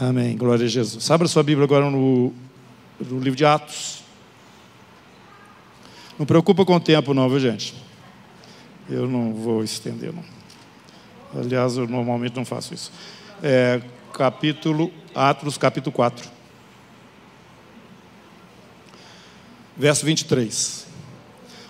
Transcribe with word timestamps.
Amém. 0.00 0.36
Glória 0.36 0.64
a 0.64 0.68
Jesus. 0.68 1.08
Abra 1.08 1.28
sua 1.28 1.44
Bíblia 1.44 1.64
agora 1.64 1.88
no, 1.88 2.32
no 2.98 3.20
livro 3.20 3.36
de 3.36 3.44
Atos. 3.44 4.02
Não 6.18 6.26
preocupa 6.26 6.64
com 6.64 6.74
o 6.74 6.80
tempo, 6.80 7.14
não, 7.14 7.28
viu, 7.28 7.38
gente? 7.38 7.74
Eu 8.90 9.06
não 9.08 9.32
vou 9.32 9.62
estender, 9.62 10.12
não. 10.12 10.24
Aliás, 11.40 11.76
eu 11.76 11.86
normalmente 11.86 12.34
não 12.34 12.44
faço 12.44 12.74
isso. 12.74 12.90
É, 13.40 13.80
capítulo, 14.12 14.90
Atos, 15.14 15.56
capítulo 15.56 15.92
4. 15.92 16.28
Verso 19.76 20.04
23. 20.04 20.88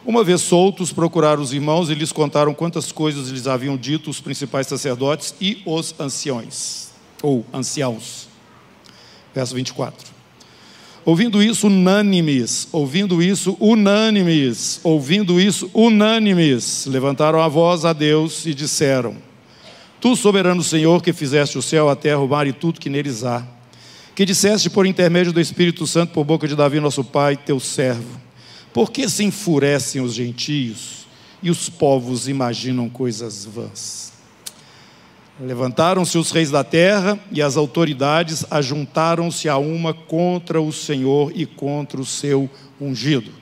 Uma 0.05 0.25
vez 0.25 0.41
soltos, 0.41 0.95
procuraram 0.95 1.43
os 1.43 1.53
irmãos 1.53 1.91
e 1.91 1.95
lhes 1.95 2.11
contaram 2.11 2.55
quantas 2.55 2.91
coisas 2.91 3.29
lhes 3.29 3.47
haviam 3.47 3.77
dito 3.77 4.09
os 4.09 4.21
principais 4.21 4.67
sacerdotes 4.67 5.35
e 5.39 5.63
os 5.67 5.95
anciões 6.01 6.94
ou 7.25 7.45
anciãos. 7.55 8.29
Verso 9.35 9.55
24. 9.55 10.13
Ouvindo 11.07 11.43
isso, 11.43 11.67
unânimes, 11.69 12.69
ouvindo 12.71 13.23
isso, 13.23 13.57
unânimes, 13.59 14.81
ouvindo 14.83 15.41
isso, 15.41 15.71
unânimes, 15.75 16.87
levantaram 16.87 17.41
a 17.41 17.49
voz 17.49 17.85
a 17.85 17.93
Deus 17.93 18.45
e 18.47 18.55
disseram: 18.55 19.17
Tu, 20.01 20.15
soberano 20.17 20.63
Senhor, 20.63 21.03
que 21.03 21.13
fizeste 21.13 21.59
o 21.59 21.63
céu, 21.63 21.89
a 21.89 21.97
terra, 21.97 22.21
o 22.21 22.29
mar 22.29 22.47
e 22.47 22.53
tudo 22.53 22.81
que 22.81 22.91
neles 22.91 23.25
há, 23.25 23.47
que 24.15 24.25
disseste 24.25 24.71
por 24.71 24.87
intermédio 24.87 25.33
do 25.33 25.41
Espírito 25.41 25.87
Santo 25.87 26.13
por 26.13 26.25
boca 26.25 26.47
de 26.47 26.55
Davi, 26.55 26.79
nosso 26.79 27.03
pai, 27.03 27.37
teu 27.37 27.59
servo, 27.59 28.21
por 28.73 28.91
que 28.91 29.09
se 29.09 29.25
enfurecem 29.25 30.01
os 30.01 30.15
gentios 30.15 31.07
e 31.43 31.51
os 31.51 31.69
povos 31.69 32.29
imaginam 32.29 32.89
coisas 32.89 33.45
vãs? 33.45 34.14
Levantaram-se 35.41 36.17
os 36.17 36.31
reis 36.31 36.51
da 36.51 36.63
terra 36.63 37.19
e 37.33 37.43
as 37.43 37.57
autoridades 37.57 38.45
ajuntaram-se 38.51 39.49
a 39.49 39.59
uma 39.59 39.93
contra 39.93 40.61
o 40.61 40.73
Senhor 40.73 41.33
e 41.35 41.45
contra 41.45 42.01
o 42.01 42.07
seu 42.07 42.49
ungido. 42.81 43.33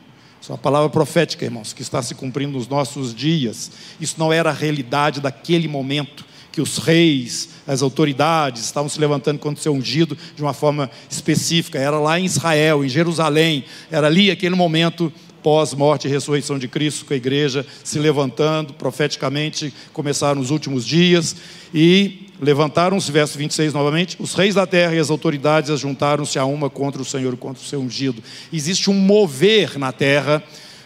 Isso 0.41 0.51
é 0.51 0.55
uma 0.55 0.59
palavra 0.59 0.89
profética, 0.89 1.45
irmãos, 1.45 1.73
que 1.75 1.83
está 1.83 2.03
se 2.03 2.15
cumprindo 2.15 2.53
nos 2.53 2.67
nossos 2.67 3.15
dias. 3.15 3.71
Isso 4.01 4.17
não 4.19 4.33
era 4.33 4.51
a 4.51 4.55
realidade 4.55 5.21
daquele 5.21 5.69
momento 5.69 6.25
que 6.51 6.61
os 6.61 6.79
reis, 6.79 7.49
as 7.67 7.81
autoridades 7.81 8.65
estavam 8.65 8.89
se 8.89 9.01
levantando 9.01 9.39
contra 9.39 9.59
o 9.59 9.63
seu 9.63 9.73
ungido 9.73 10.17
de 10.37 10.43
uma 10.43 10.53
forma 10.53 10.91
específica. 11.11 11.79
Era 11.79 11.99
lá 11.99 12.21
em 12.21 12.25
Israel, 12.25 12.85
em 12.85 12.89
Jerusalém. 12.89 13.65
Era 13.91 14.07
ali 14.07 14.31
aquele 14.31 14.55
momento 14.55 15.13
pós-morte 15.43 16.07
e 16.07 16.11
ressurreição 16.11 16.59
de 16.59 16.69
Cristo, 16.69 17.05
com 17.05 17.15
a 17.15 17.17
igreja 17.17 17.67
se 17.83 17.99
levantando, 17.99 18.73
profeticamente 18.75 19.73
começaram 19.93 20.41
os 20.41 20.51
últimos 20.51 20.87
dias, 20.87 21.37
e 21.75 22.29
levantaram-se, 22.41 23.11
verso 23.13 23.39
26 23.39 23.73
novamente, 23.73 24.17
os 24.19 24.35
reis 24.35 24.57
da 24.57 24.67
terra 24.67 24.95
e 24.95 24.99
as 24.99 25.11
autoridades 25.11 25.79
juntaram-se 25.79 26.39
a 26.39 26.45
uma 26.45 26.69
contra 26.69 27.01
o 27.01 27.05
Senhor, 27.05 27.37
contra 27.37 27.63
o 27.63 27.67
seu 27.67 27.81
ungido. 27.81 28.23
Existe 28.53 28.91
um 28.91 28.95
mover 28.95 29.79
na 29.79 29.93
terra, 29.93 30.43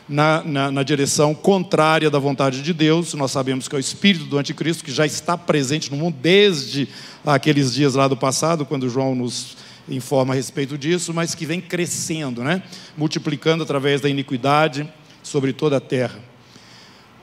na, 0.09 0.43
na, 0.45 0.71
na, 0.71 0.83
direção 0.83 1.35
contrária 1.35 2.11
da 2.11 2.19
vontade 2.19 2.63
de 2.63 2.73
Deus. 2.73 3.15
Nós 3.15 3.33
sabemos 3.33 3.67
que 3.67 3.75
é 3.75 3.79
o 3.79 3.81
espírito 3.81 4.27
do 4.27 4.39
anticristo 4.39 4.85
que 4.85 4.93
já 4.93 5.07
está 5.07 5.37
presente 5.37 5.91
no 5.91 5.97
mundo 5.97 6.17
desde 6.21 6.89
aqueles 7.25 7.73
dias 7.75 7.95
lá 7.95 8.07
do 8.07 8.17
passado, 8.17 8.67
quando 8.67 8.89
João 8.89 9.15
nos 9.15 9.57
informa 9.89 10.35
a 10.35 10.37
respeito 10.37 10.77
disso, 10.77 11.15
mas 11.15 11.35
que 11.35 11.47
vem 11.47 11.61
crescendo, 11.61 12.43
né? 12.43 12.63
multiplicando 12.97 13.63
através 13.63 14.01
da 14.01 14.09
iniquidade 14.09 14.89
sobre 15.23 15.53
toda 15.53 15.77
a 15.77 15.81
terra. 15.81 16.19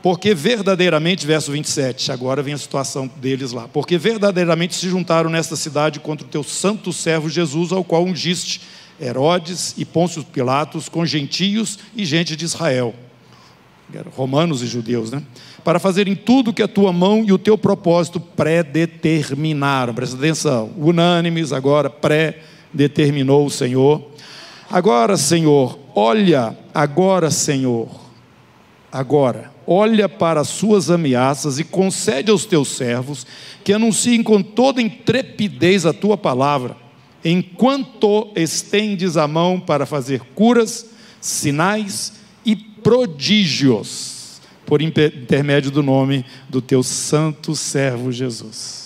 Porque 0.02 0.36
verdadeiramente, 0.36 1.25
verso 1.25 1.52
27, 1.53 2.11
agora 2.11 2.44
vem 2.44 2.53
a 2.53 2.58
situação 2.58 3.08
deles 3.08 3.53
lá. 3.53 3.70
Porque 3.70 3.97
verdadeiramente 3.97 4.75
se 4.75 4.89
juntaram 4.89 5.30
nesta 5.30 5.55
cidade 5.55 6.02
contra 6.02 6.28
o 6.28 6.30
teu 6.30 6.44
santo 6.44 6.92
servo 6.92 7.30
Jesus, 7.30 7.72
ao 7.72 7.86
qual 7.86 8.03
ungiste 8.03 8.61
Herodes 9.02 9.73
e 9.77 9.86
Pôncio 9.86 10.23
Pilatos, 10.23 10.89
com 10.89 11.05
gentios 11.05 11.80
e 11.95 12.03
gente 12.05 12.36
de 12.36 12.44
Israel, 12.44 12.94
romanos 14.14 14.61
e 14.61 14.67
judeus, 14.67 15.09
né? 15.09 15.23
Para 15.64 15.80
fazerem 15.80 16.15
tudo 16.15 16.54
que 16.54 16.61
a 16.61 16.67
tua 16.67 16.92
mão 16.92 17.23
e 17.26 17.32
o 17.32 17.38
teu 17.38 17.58
propósito 17.58 18.20
predeterminaram. 18.20 19.93
Presta 19.93 20.17
atenção, 20.17 20.73
unânimes 20.77 21.54
agora, 21.54 21.89
pré 21.89 22.42
determinou 22.73 23.45
o 23.45 23.50
Senhor. 23.50 24.02
Agora, 24.70 25.16
Senhor, 25.17 25.78
olha, 25.94 26.58
agora, 26.73 27.30
Senhor, 27.30 27.88
agora, 28.92 29.52
olha 29.67 30.10
para 30.10 30.42
as 30.42 30.50
suas 30.50 30.89
ameaças 30.89 31.60
e 31.60 31.64
concede 31.64 32.32
aos 32.32 32.45
teus 32.45 32.70
servos 32.70 33.26
que 33.64 33.73
anunciem 33.73 34.23
com 34.23 34.42
toda 34.42 34.82
intrepidez 34.82 35.86
a 35.86 35.94
tua 35.94 36.17
palavra, 36.17 36.76
enquanto 37.23 38.32
estendes 38.36 39.16
a 39.16 39.28
mão 39.28 39.60
para 39.60 39.86
fazer 39.86 40.22
curas, 40.36 40.88
sinais 41.22 42.14
e 42.45 42.56
prodígios, 42.56 44.42
por 44.66 44.82
intermédio 44.82 45.72
do 45.72 45.83
nome 45.83 46.26
do 46.50 46.62
teu 46.62 46.83
santo 46.83 47.56
servo 47.56 48.12
Jesus. 48.12 48.83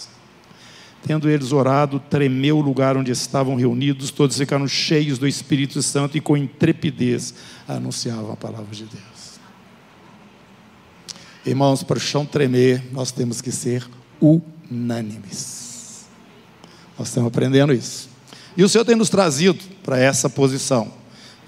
Tendo 1.07 1.29
eles 1.29 1.53
orado, 1.53 2.01
tremeu 2.01 2.57
o 2.57 2.61
lugar 2.61 2.97
onde 2.97 3.13
estavam 3.13 3.55
reunidos, 3.55 4.11
todos 4.11 4.37
ficaram 4.37 4.67
cheios 4.67 5.17
do 5.17 5.25
Espírito 5.25 5.81
Santo 5.81 6.17
e 6.17 6.21
com 6.21 6.35
intrepidez 6.35 7.33
anunciavam 7.65 8.33
a 8.33 8.35
palavra 8.35 8.75
de 8.75 8.83
Deus. 8.83 9.39
Irmãos, 11.45 11.81
para 11.81 11.97
o 11.97 12.01
chão 12.01 12.25
tremer, 12.25 12.83
nós 12.91 13.13
temos 13.13 13.39
que 13.39 13.53
ser 13.53 13.87
unânimes. 14.19 16.07
Nós 16.99 17.07
estamos 17.07 17.29
aprendendo 17.29 17.71
isso. 17.71 18.09
E 18.57 18.63
o 18.63 18.67
Senhor 18.67 18.83
tem 18.83 18.95
nos 18.95 19.09
trazido 19.09 19.63
para 19.81 19.97
essa 19.97 20.29
posição. 20.29 20.91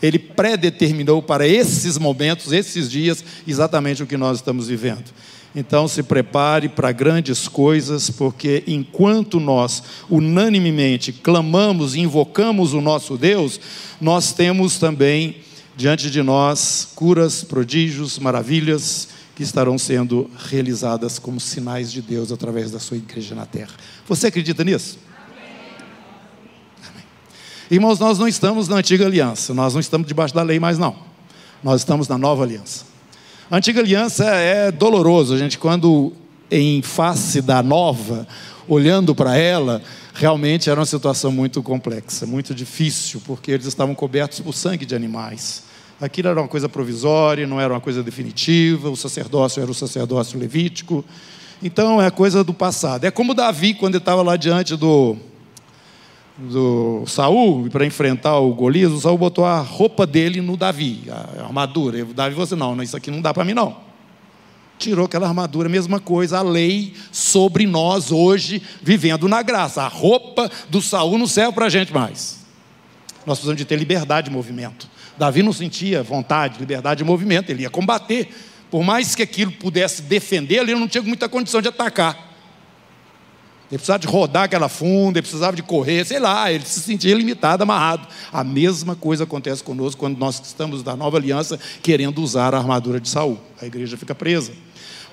Ele 0.02 0.18
predeterminou 0.18 1.22
para 1.22 1.46
esses 1.46 1.98
momentos, 1.98 2.53
esses 2.53 2.90
dias, 2.90 3.22
exatamente 3.46 4.02
o 4.02 4.08
que 4.08 4.16
nós 4.16 4.38
estamos 4.38 4.69
vivendo. 4.69 5.12
Então 5.59 5.90
se 5.90 6.02
prepare 6.02 6.70
para 6.70 6.90
grandes 6.94 7.50
coisas, 7.50 8.09
porque 8.09 8.64
enquanto 8.66 9.42
nós 9.42 9.84
unanimemente 10.09 11.12
clamamos 11.12 11.96
e 11.96 12.00
invocamos 12.00 12.74
o 12.74 12.80
nosso 12.80 13.18
Deus, 13.18 13.59
nós 14.00 14.31
temos 14.31 14.78
também 14.80 15.36
diante 15.75 16.09
de 16.09 16.24
nós 16.24 16.88
curas, 16.96 17.44
prodígios, 17.44 18.18
maravilhas 18.19 19.09
que 19.36 19.44
estarão 19.44 19.78
sendo 19.78 20.31
realizadas 20.50 21.19
como 21.19 21.42
sinais 21.42 21.92
de 21.92 22.02
Deus 22.02 22.31
através 22.31 22.72
da 22.72 22.80
sua 22.80 22.96
igreja 22.96 23.36
na 23.36 23.46
terra. 23.46 23.74
Você 24.08 24.28
acredita 24.28 24.64
nisso? 24.64 24.98
Amém. 26.90 27.03
Irmãos, 27.69 28.00
nós 28.00 28.18
não 28.18 28.30
estamos 28.30 28.69
na 28.69 28.78
antiga 28.78 29.06
aliança, 29.06 29.53
nós 29.53 29.74
não 29.74 29.81
estamos 29.81 30.08
debaixo 30.08 30.34
da 30.34 30.42
lei 30.42 30.58
mais 30.58 30.78
não. 30.78 30.96
Nós 31.62 31.81
estamos 31.81 32.08
na 32.08 32.18
nova 32.18 32.44
aliança. 32.44 32.86
A 33.52 33.58
antiga 33.58 33.80
aliança 33.80 34.26
é 34.26 34.72
doloroso, 34.72 35.34
a 35.34 35.38
gente 35.38 35.58
quando 35.58 36.14
em 36.52 36.84
face 36.84 37.42
da 37.42 37.64
nova, 37.64 38.28
olhando 38.68 39.16
para 39.16 39.36
ela, 39.38 39.82
realmente 40.14 40.70
era 40.70 40.80
uma 40.80 40.86
situação 40.86 41.32
muito 41.32 41.64
complexa, 41.64 42.28
muito 42.28 42.54
difícil, 42.54 43.20
porque 43.26 43.50
eles 43.50 43.66
estavam 43.66 43.96
cobertos 43.96 44.40
por 44.40 44.54
sangue 44.54 44.86
de 44.86 44.94
animais. 44.94 45.64
Aquilo 46.00 46.28
era 46.28 46.40
uma 46.40 46.48
coisa 46.48 46.70
provisória, 46.70 47.48
não 47.48 47.60
era 47.60 47.74
uma 47.74 47.82
coisa 47.82 48.04
definitiva, 48.04 48.88
o 48.88 48.96
sacerdócio 48.96 49.64
era 49.64 49.72
o 49.72 49.74
sacerdócio 49.74 50.38
levítico. 50.38 51.04
Então 51.60 52.00
é 52.00 52.12
coisa 52.12 52.44
do 52.44 52.54
passado. 52.54 53.06
É 53.06 53.10
como 53.10 53.34
Davi, 53.34 53.74
quando 53.74 53.96
ele 53.96 54.02
estava 54.02 54.22
lá 54.22 54.38
diante 54.38 54.76
do, 54.76 55.18
do 56.40 57.04
Saul 57.06 57.70
para 57.70 57.86
enfrentar 57.86 58.40
o 58.40 58.54
Golias, 58.54 58.92
o 58.92 59.00
Saul 59.00 59.18
botou 59.18 59.46
a 59.46 59.60
roupa 59.60 60.08
dele 60.08 60.42
no 60.42 60.56
Davi, 60.56 61.04
a 61.10 61.44
armadura. 61.44 62.04
O 62.04 62.14
Davi 62.14 62.32
falou 62.32 62.46
assim: 62.46 62.56
não, 62.56 62.82
isso 62.82 62.96
aqui 62.96 63.12
não 63.12 63.22
dá 63.22 63.34
para 63.34 63.44
mim 63.44 63.54
não. 63.54 63.78
Tirou 64.78 65.06
aquela 65.06 65.28
armadura, 65.28 65.68
mesma 65.68 66.00
coisa, 66.00 66.38
a 66.38 66.42
lei 66.42 66.94
sobre 67.12 67.68
nós 67.68 68.12
hoje, 68.12 68.62
vivendo 68.82 69.28
na 69.28 69.42
graça. 69.42 69.84
A 69.84 69.88
roupa 69.88 70.50
do 70.70 70.82
Saul 70.82 71.18
não 71.18 71.28
serve 71.28 71.52
para 71.52 71.66
a 71.66 71.69
gente 71.69 71.94
mais. 71.94 72.40
Nós 73.25 73.38
precisamos 73.38 73.58
de 73.58 73.66
ter 73.66 73.75
liberdade 73.75 74.30
de 74.30 74.34
movimento. 74.34 74.88
Davi 75.18 75.44
não 75.44 75.52
sentia 75.52 76.02
vontade, 76.02 76.60
liberdade 76.60 77.00
de 77.00 77.04
movimento, 77.04 77.50
ele 77.50 77.63
ia 77.63 77.69
combater. 77.69 78.34
Por 78.72 78.84
mais 78.84 79.16
que 79.16 79.24
aquilo 79.24 79.52
pudesse 79.52 80.04
defender, 80.04 80.60
ele 80.60 80.75
não 80.75 80.88
tinha 80.88 81.04
muita 81.04 81.28
condição 81.28 81.62
de 81.62 81.68
atacar. 81.68 82.29
Ele 83.71 83.77
precisava 83.77 84.00
de 84.00 84.07
rodar 84.07 84.44
aquela 84.44 84.68
funda, 84.68 85.19
ele 85.19 85.21
precisava 85.21 85.56
de 85.56 85.62
correr, 85.62 86.04
sei 86.04 86.19
lá, 86.19 86.51
ele 86.51 86.66
se 86.66 86.80
sentia 86.80 87.13
limitado, 87.13 87.62
amarrado. 87.62 88.07
A 88.33 88.44
mesma 88.44 88.95
coisa 88.95 89.25
acontece 89.25 89.63
conosco 89.63 90.00
quando 90.00 90.18
nós 90.18 90.42
estamos 90.44 90.81
da 90.81 90.95
nova 90.95 91.18
aliança 91.18 91.60
querendo 91.83 92.19
usar 92.19 92.56
a 92.56 92.57
armadura 92.57 93.00
de 93.00 93.07
Saul. 93.07 93.39
A 93.62 93.68
igreja 93.68 93.95
fica 93.95 94.16
presa. 94.16 94.54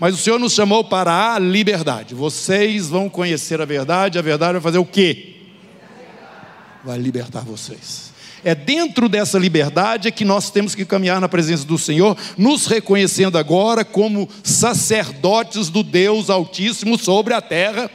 Mas 0.00 0.14
o 0.14 0.16
Senhor 0.16 0.40
nos 0.40 0.54
chamou 0.54 0.84
para 0.84 1.34
a 1.34 1.38
liberdade. 1.38 2.14
Vocês 2.14 2.88
vão 2.88 3.10
conhecer 3.10 3.60
a 3.60 3.66
verdade, 3.66 4.18
a 4.18 4.22
verdade 4.22 4.54
vai 4.54 4.62
fazer 4.62 4.78
o 4.78 4.86
quê? 4.86 5.34
Vai 6.82 6.96
libertar 6.96 7.40
vocês. 7.40 8.10
É 8.42 8.54
dentro 8.54 9.06
dessa 9.06 9.38
liberdade 9.38 10.10
que 10.10 10.24
nós 10.24 10.50
temos 10.50 10.74
que 10.74 10.86
caminhar 10.86 11.20
na 11.20 11.28
presença 11.28 11.66
do 11.66 11.76
Senhor, 11.76 12.16
nos 12.38 12.66
reconhecendo 12.66 13.36
agora 13.36 13.84
como 13.84 14.26
sacerdotes 14.42 15.68
do 15.68 15.82
Deus 15.82 16.30
Altíssimo 16.30 16.98
sobre 16.98 17.34
a 17.34 17.42
terra 17.42 17.90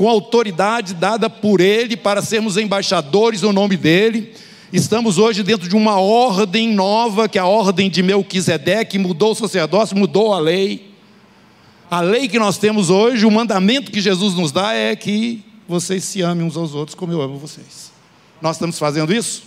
com 0.00 0.08
autoridade 0.08 0.94
dada 0.94 1.28
por 1.28 1.60
Ele 1.60 1.94
para 1.94 2.22
sermos 2.22 2.56
embaixadores 2.56 3.42
no 3.42 3.52
nome 3.52 3.76
dEle. 3.76 4.32
Estamos 4.72 5.18
hoje 5.18 5.42
dentro 5.42 5.68
de 5.68 5.76
uma 5.76 6.00
ordem 6.00 6.72
nova, 6.72 7.28
que 7.28 7.36
é 7.36 7.40
a 7.42 7.44
ordem 7.44 7.90
de 7.90 8.02
Melquisedeque, 8.02 8.98
mudou 8.98 9.32
o 9.32 9.34
sacerdócio, 9.34 9.94
mudou 9.94 10.32
a 10.32 10.38
lei. 10.38 10.94
A 11.90 12.00
lei 12.00 12.28
que 12.28 12.38
nós 12.38 12.56
temos 12.56 12.88
hoje, 12.88 13.26
o 13.26 13.30
mandamento 13.30 13.92
que 13.92 14.00
Jesus 14.00 14.32
nos 14.32 14.50
dá 14.50 14.72
é 14.72 14.96
que 14.96 15.44
vocês 15.68 16.02
se 16.02 16.22
amem 16.22 16.46
uns 16.46 16.56
aos 16.56 16.74
outros 16.74 16.94
como 16.94 17.12
eu 17.12 17.20
amo 17.20 17.36
vocês. 17.36 17.92
Nós 18.40 18.56
estamos 18.56 18.78
fazendo 18.78 19.12
isso? 19.12 19.42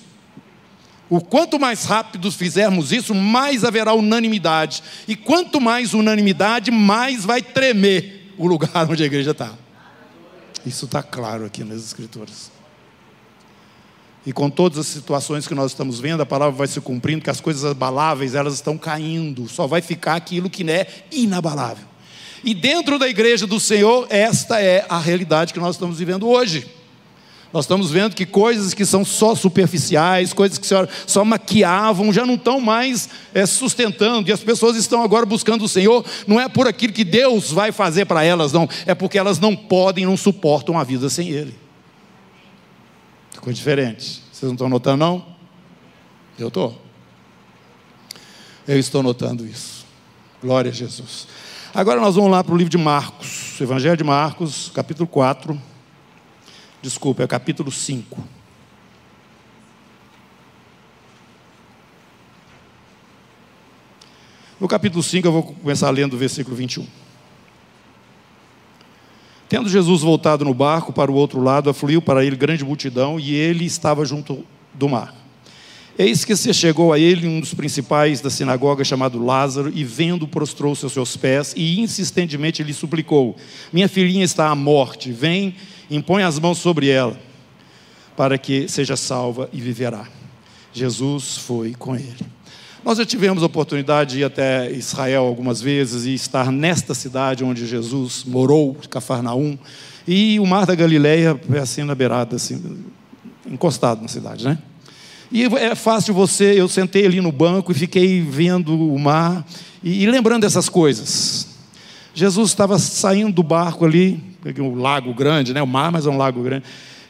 O 1.10 1.20
quanto 1.20 1.60
mais 1.60 1.84
rápido 1.84 2.32
fizermos 2.32 2.92
isso, 2.92 3.16
mais 3.16 3.64
haverá 3.64 3.96
unanimidade. 3.96 4.84
E 5.08 5.16
quanto 5.16 5.60
mais 5.60 5.96
unanimidade, 5.96 6.70
mais 6.70 7.26
vai 7.26 7.42
tremer 7.42 8.32
o 8.38 8.46
lugar 8.46 8.70
onde 8.88 9.02
a 9.02 9.08
igreja 9.08 9.32
está. 9.32 9.63
Isso 10.66 10.86
está 10.86 11.04
claro 11.04 11.46
aqui 11.46 11.64
nas 11.64 11.84
Escrituras. 11.84 12.52
E 14.26 14.32
com 14.32 14.50
todas 14.50 14.78
as 14.78 14.88
situações 14.88 15.48
que 15.48 15.54
nós 15.54 15.72
estamos 15.72 16.00
vendo, 16.00 16.22
a 16.22 16.26
palavra 16.26 16.56
vai 16.56 16.68
se 16.68 16.80
cumprindo, 16.80 17.24
que 17.24 17.30
as 17.30 17.42
coisas 17.42 17.66
abaláveis 17.66 18.36
elas 18.36 18.54
estão 18.54 18.78
caindo, 18.78 19.50
só 19.50 19.68
vai 19.68 19.82
ficar 19.82 20.16
aquilo 20.16 20.50
que 20.50 20.70
é 20.70 21.06
inabalável. 21.12 21.86
E 22.44 22.54
dentro 22.54 22.98
da 22.98 23.08
igreja 23.08 23.46
do 23.46 23.60
Senhor, 23.60 24.08
esta 24.10 24.62
é 24.62 24.86
a 24.88 24.98
realidade 24.98 25.54
que 25.54 25.60
nós 25.60 25.76
estamos 25.76 25.98
vivendo 25.98 26.28
hoje. 26.28 26.70
Nós 27.54 27.66
estamos 27.66 27.92
vendo 27.92 28.16
que 28.16 28.26
coisas 28.26 28.74
que 28.74 28.84
são 28.84 29.06
só 29.06 29.36
superficiais, 29.36 30.34
coisas 30.34 30.58
que 30.58 30.68
só 31.06 31.24
maquiavam, 31.24 32.12
já 32.12 32.26
não 32.26 32.34
estão 32.34 32.60
mais 32.60 33.08
é, 33.32 33.46
sustentando, 33.46 34.28
e 34.28 34.34
as 34.34 34.40
pessoas 34.40 34.76
estão 34.76 35.04
agora 35.04 35.24
buscando 35.24 35.64
o 35.64 35.70
Senhor, 35.70 36.04
não 36.26 36.40
é 36.40 36.50
por 36.50 36.68
aquilo 36.68 36.92
que 36.92 37.04
Deus 37.04 37.52
vai 37.52 37.72
fazer 37.72 38.06
para 38.06 38.24
elas, 38.24 38.52
não, 38.52 38.68
é 38.88 38.96
porque 38.96 39.20
elas 39.20 39.40
não 39.40 39.56
podem, 39.56 40.04
não 40.04 40.18
suportam 40.18 40.80
a 40.80 40.84
vida 40.84 41.08
sem 41.12 41.30
Ele. 41.30 41.56
Ficou 43.32 43.54
diferente. 43.54 44.24
Vocês 44.32 44.48
não 44.48 44.54
estão 44.54 44.68
notando, 44.68 44.98
não? 44.98 45.24
Eu 46.40 46.48
estou. 46.48 46.82
Eu 48.68 48.80
estou 48.80 49.04
notando 49.04 49.46
isso. 49.46 49.86
Glória 50.42 50.72
a 50.72 50.74
Jesus. 50.74 51.28
Agora 51.72 52.02
nós 52.02 52.16
vamos 52.16 52.32
lá 52.32 52.44
para 52.44 52.54
o 52.54 52.58
livro 52.58 52.72
de 52.72 52.78
Marcos, 52.80 53.62
Evangelho 53.62 53.98
de 53.98 54.04
Marcos, 54.04 54.72
capítulo 54.74 55.08
4. 55.08 55.73
Desculpa, 56.84 57.24
é 57.24 57.28
capítulo 57.28 57.72
5. 57.72 58.22
No 64.60 64.68
capítulo 64.68 65.02
5, 65.02 65.26
eu 65.26 65.32
vou 65.32 65.44
começar 65.44 65.90
lendo 65.92 66.16
o 66.16 66.18
versículo 66.18 66.58
21. 66.58 66.86
Tendo 69.48 69.70
Jesus 69.70 70.02
voltado 70.02 70.44
no 70.44 70.54
barco 70.54 70.92
para 70.92 71.10
o 71.10 71.16
outro 71.16 71.42
lado, 71.42 71.70
afluiu 71.70 72.02
para 72.02 72.26
ele 72.26 72.36
grande 72.36 72.66
multidão 72.66 73.18
e 73.18 73.34
ele 73.34 73.64
estava 73.64 74.04
junto 74.04 74.46
do 74.74 74.90
mar. 74.90 75.23
Eis 75.98 76.26
que 76.26 76.36
se 76.36 76.52
chegou 76.54 76.92
a 76.92 76.98
ele 76.98 77.28
um 77.28 77.40
dos 77.40 77.54
principais 77.54 78.20
da 78.20 78.30
sinagoga, 78.30 78.84
chamado 78.84 79.24
Lázaro, 79.24 79.72
e 79.74 79.84
vendo, 79.84 80.28
prostrou-se 80.28 80.84
aos 80.84 80.94
seus 80.94 81.16
pés 81.16 81.54
e 81.56 81.80
insistentemente 81.80 82.64
lhe 82.64 82.74
suplicou: 82.74 83.36
Minha 83.72 83.88
filhinha 83.88 84.26
está 84.26 84.50
à 84.50 84.56
morte, 84.56 85.12
vem 85.12 85.56
impõe 85.92 86.24
as 86.24 86.40
mãos 86.40 86.58
sobre 86.58 86.90
ela, 86.90 87.16
para 88.18 88.40
que 88.40 88.68
seja 88.68 88.96
salva 88.96 89.48
e 89.54 89.62
viverá. 89.62 90.08
Jesus 90.74 91.38
foi 91.38 91.76
com 91.76 91.96
ele. 91.96 92.26
Nós 92.84 92.98
já 92.98 93.06
tivemos 93.06 93.44
a 93.44 93.46
oportunidade 93.46 94.16
de 94.16 94.20
ir 94.22 94.24
até 94.24 94.72
Israel 94.72 95.24
algumas 95.24 95.62
vezes 95.62 96.06
e 96.06 96.14
estar 96.16 96.52
nesta 96.52 96.96
cidade 96.96 97.44
onde 97.44 97.68
Jesus 97.68 98.24
morou, 98.26 98.76
Cafarnaum, 98.90 99.58
e 100.08 100.40
o 100.40 100.46
mar 100.46 100.66
da 100.66 100.74
Galileia 100.74 101.40
é 101.54 101.60
assim 101.60 101.84
na 101.84 101.94
beirada, 101.94 102.36
assim, 102.36 102.84
encostado 103.46 104.02
na 104.02 104.08
cidade, 104.08 104.44
né? 104.44 104.58
E 105.34 105.46
é 105.46 105.74
fácil 105.74 106.14
você, 106.14 106.54
eu 106.56 106.70
sentei 106.70 107.08
ali 107.08 107.20
no 107.20 107.32
banco 107.32 107.72
e 107.72 107.76
fiquei 107.76 108.22
vendo 108.22 108.72
o 108.94 109.00
mar 109.00 109.44
e, 109.84 110.04
e 110.04 110.06
lembrando 110.06 110.44
dessas 110.44 110.70
coisas. 110.70 111.48
Jesus 112.14 112.52
estava 112.52 112.78
saindo 112.78 113.34
do 113.34 113.42
barco 113.42 113.84
ali, 113.84 114.24
um 114.60 114.76
lago 114.76 115.12
grande, 115.12 115.52
né? 115.52 115.60
o 115.60 115.66
mar, 115.66 115.92
mas 115.92 116.06
é 116.06 116.10
um 116.12 116.18
lago 116.18 116.44
grande. 116.44 116.66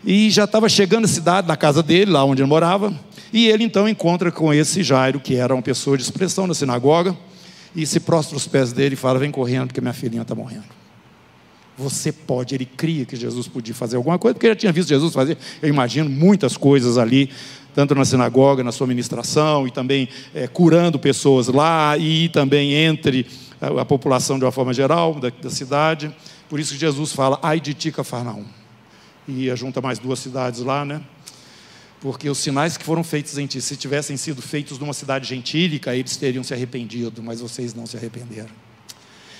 E 0.06 0.30
já 0.30 0.46
estava 0.46 0.70
chegando 0.70 1.04
à 1.04 1.08
cidade, 1.10 1.50
na 1.50 1.58
casa 1.58 1.84
dele, 1.84 2.12
lá 2.12 2.24
onde 2.24 2.42
ele 2.42 2.48
morava. 2.48 2.98
E 3.34 3.48
ele 3.50 3.66
então 3.66 3.90
encontra 3.90 4.31
com 4.31 4.54
esse 4.54 4.84
Jairo, 4.84 5.19
que 5.19 5.36
era 5.36 5.54
uma 5.54 5.62
pessoa 5.62 5.98
de 5.98 6.04
expressão 6.04 6.48
na 6.48 6.54
sinagoga, 6.54 7.18
e 7.76 7.86
se 7.86 8.00
prostra 8.00 8.38
os 8.38 8.48
pés 8.48 8.72
dele 8.72 8.94
e 8.94 8.98
fala: 8.98 9.19
Vem 9.19 9.31
correndo, 9.31 9.68
porque 9.68 9.81
minha 9.81 9.94
filhinha 9.94 10.22
está 10.22 10.34
morrendo. 10.34 10.64
Você 11.78 12.12
pode, 12.12 12.54
ele 12.54 12.66
cria 12.66 13.04
que 13.04 13.16
Jesus 13.16 13.48
podia 13.48 13.74
fazer 13.74 13.98
alguma 13.98 14.19
coisa, 14.19 14.36
porque 14.36 14.46
ele 14.46 14.54
já 14.54 14.60
tinha 14.60 14.72
visto 14.72 14.90
Jesus 14.90 15.12
fazer, 15.12 15.38
eu 15.60 15.68
imagino, 15.68 16.08
muitas 16.08 16.56
coisas 16.56 17.00
ali, 17.00 17.31
tanto 17.74 17.96
na 17.96 18.06
sinagoga, 18.06 18.64
na 18.64 18.72
sua 18.72 18.88
ministração, 18.88 19.68
e 19.68 19.72
também 19.72 20.08
é, 20.34 20.48
curando 20.48 21.00
pessoas 21.00 21.48
lá, 21.48 21.98
e 21.98 22.30
também 22.30 22.74
entre 22.74 23.25
a, 23.60 23.81
a 23.81 23.86
população 23.86 24.38
de 24.38 24.46
uma 24.46 24.52
forma 24.52 24.74
geral 24.74 25.16
da, 25.16 25.30
da 25.30 25.50
cidade. 25.50 26.14
Por 26.50 26.60
isso 26.60 26.74
que 26.74 26.80
Jesus 26.80 27.12
fala, 27.12 27.40
ai 27.42 27.60
de 27.60 27.74
ti, 27.74 27.92
Cafarnaum. 27.92 28.46
E 29.28 29.54
junta 29.56 29.81
mais 29.81 30.00
duas 30.00 30.20
cidades 30.20 30.62
lá, 30.62 30.84
né? 30.84 31.02
Porque 32.02 32.30
os 32.30 32.38
sinais 32.38 32.75
que 32.75 32.84
foram 32.84 33.04
feitos 33.04 33.38
em 33.38 33.48
ti, 33.48 33.62
se 33.62 33.78
tivessem 33.78 34.18
sido 34.18 34.42
feitos 34.42 34.78
numa 34.78 34.94
cidade 34.94 35.28
gentílica, 35.28 35.96
eles 35.96 36.18
teriam 36.18 36.44
se 36.44 36.54
arrependido, 36.54 37.24
mas 37.24 37.40
vocês 37.40 37.74
não 37.74 37.86
se 37.86 37.96
arrependeram. 37.96 38.50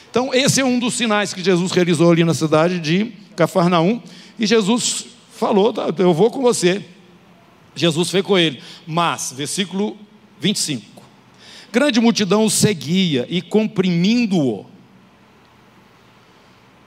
Então, 0.10 0.34
esse 0.34 0.62
é 0.62 0.64
um 0.64 0.80
dos 0.80 0.94
sinais 0.94 1.34
que 1.34 1.44
Jesus 1.44 1.72
realizou 1.72 2.12
ali 2.12 2.24
na 2.24 2.34
cidade 2.34 2.80
de 2.80 3.12
Cafarnaum. 3.36 4.02
E 4.40 4.46
Jesus 4.46 5.08
falou: 5.36 5.74
tá, 5.74 5.88
Eu 5.98 6.14
vou 6.14 6.32
com 6.32 6.42
você. 6.42 6.86
Jesus 7.76 8.10
foi 8.10 8.24
com 8.24 8.38
ele. 8.38 8.62
Mas, 8.86 9.34
versículo 9.36 9.98
25: 10.40 11.04
Grande 11.72 12.00
multidão 12.00 12.46
o 12.46 12.50
seguia 12.50 13.26
e 13.30 13.42
comprimindo-o, 13.42 14.66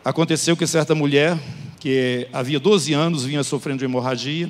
Aconteceu 0.07 0.57
que 0.57 0.69
certa 0.69 0.95
mulher, 0.95 1.37
que 1.81 2.29
havia 2.33 2.61
12 2.61 2.93
anos, 2.93 3.25
vinha 3.25 3.43
sofrendo 3.43 3.81
de 3.81 3.87
hemorragia, 3.87 4.49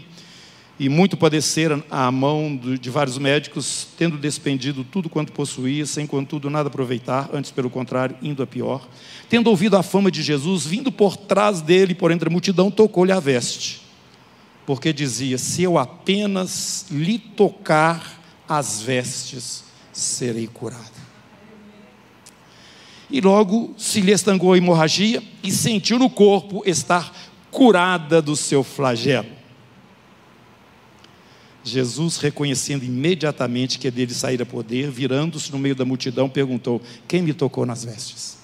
e 0.79 0.87
muito 0.87 1.17
padecera 1.17 1.83
à 1.91 2.13
mão 2.13 2.61
de 2.79 2.91
vários 2.91 3.17
médicos, 3.17 3.89
tendo 3.97 4.19
despendido 4.19 4.85
tudo 4.85 5.09
quanto 5.09 5.33
possuía, 5.33 5.87
sem 5.87 6.07
contudo 6.07 6.51
nada 6.51 6.69
aproveitar, 6.69 7.31
antes 7.33 7.51
pelo 7.51 7.71
contrário, 7.71 8.15
indo 8.21 8.43
a 8.43 8.47
pior. 8.47 8.87
Tendo 9.31 9.49
ouvido 9.49 9.79
a 9.79 9.83
fama 9.83 10.11
de 10.11 10.23
Jesus, 10.23 10.67
vindo 10.67 10.93
por 10.93 11.17
trás 11.17 11.63
dele, 11.63 11.95
por 11.95 12.11
entre 12.11 12.29
a 12.29 12.31
multidão, 12.31 12.71
tocou-lhe 12.71 13.13
a 13.13 13.19
veste. 13.19 13.81
Porque 14.67 14.93
dizia: 14.93 15.39
Se 15.39 15.63
eu 15.63 15.79
apenas 15.79 16.87
lhe 16.91 17.19
tocar 17.19 18.21
as 18.49 18.83
vestes, 18.83 19.65
serei 19.93 20.47
curado 20.47 21.07
e 23.11 23.21
logo 23.21 23.75
se 23.79 24.01
lhe 24.01 24.13
estangou 24.13 24.53
a 24.53 24.59
hemorragia 24.59 25.23
e 25.43 25.51
sentiu 25.51 25.99
no 25.99 26.11
corpo 26.11 26.63
estar 26.67 27.15
curada 27.51 28.21
do 28.21 28.35
seu 28.35 28.65
flagelo. 28.65 29.29
Jesus, 31.63 32.19
reconhecendo 32.19 32.85
imediatamente 32.85 33.79
que 33.79 33.91
dele 33.91 34.15
saíra 34.15 34.47
poder, 34.47 34.91
virando-se 34.91 35.51
no 35.51 35.59
meio 35.59 35.75
da 35.75 35.85
multidão, 35.85 36.29
perguntou: 36.29 36.81
Quem 37.09 37.23
me 37.23 37.33
tocou 37.33 37.67
nas 37.67 37.85
vestes? 37.85 38.39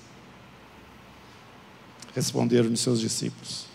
Responderam-lhe 2.14 2.76
seus 2.76 3.00
discípulos: 3.00 3.66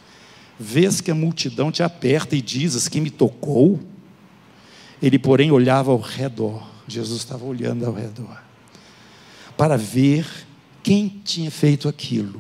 Vês 0.60 1.02
que 1.02 1.12
a 1.12 1.16
multidão 1.16 1.72
te 1.72 1.84
aperta 1.84 2.36
e 2.36 2.42
dizes: 2.42 2.88
Quem 2.88 3.02
me 3.02 3.10
tocou? 3.10 3.80
Ele, 5.02 5.20
porém, 5.20 5.52
olhava 5.52 5.92
ao 5.92 6.00
redor. 6.00 6.68
Jesus 6.88 7.20
estava 7.20 7.46
olhando 7.46 7.86
ao 7.86 7.94
redor 7.94 8.48
para 9.58 9.76
ver 9.76 10.26
quem 10.84 11.10
tinha 11.26 11.50
feito 11.50 11.90
aquilo. 11.90 12.40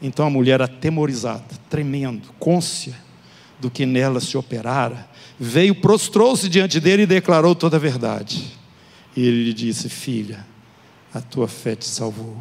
Então 0.00 0.26
a 0.26 0.30
mulher, 0.30 0.62
atemorizada, 0.62 1.44
tremendo, 1.68 2.28
côncia 2.38 2.94
do 3.58 3.70
que 3.70 3.84
nela 3.84 4.20
se 4.20 4.36
operara, 4.36 5.08
veio, 5.40 5.74
prostrou-se 5.74 6.48
diante 6.48 6.78
dele 6.78 7.02
e 7.02 7.06
declarou 7.06 7.54
toda 7.54 7.76
a 7.76 7.80
verdade. 7.80 8.52
E 9.16 9.20
ele 9.26 9.44
lhe 9.44 9.52
disse: 9.52 9.88
Filha, 9.88 10.46
a 11.12 11.20
tua 11.20 11.48
fé 11.48 11.74
te 11.74 11.86
salvou. 11.86 12.40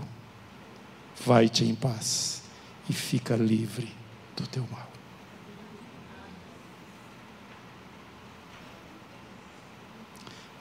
Vai-te 1.24 1.63
em 1.63 1.75
paz 1.75 2.43
e 2.89 2.93
fica 2.93 3.36
livre 3.36 3.91
do 4.36 4.48
teu 4.48 4.65
mal. 4.72 4.89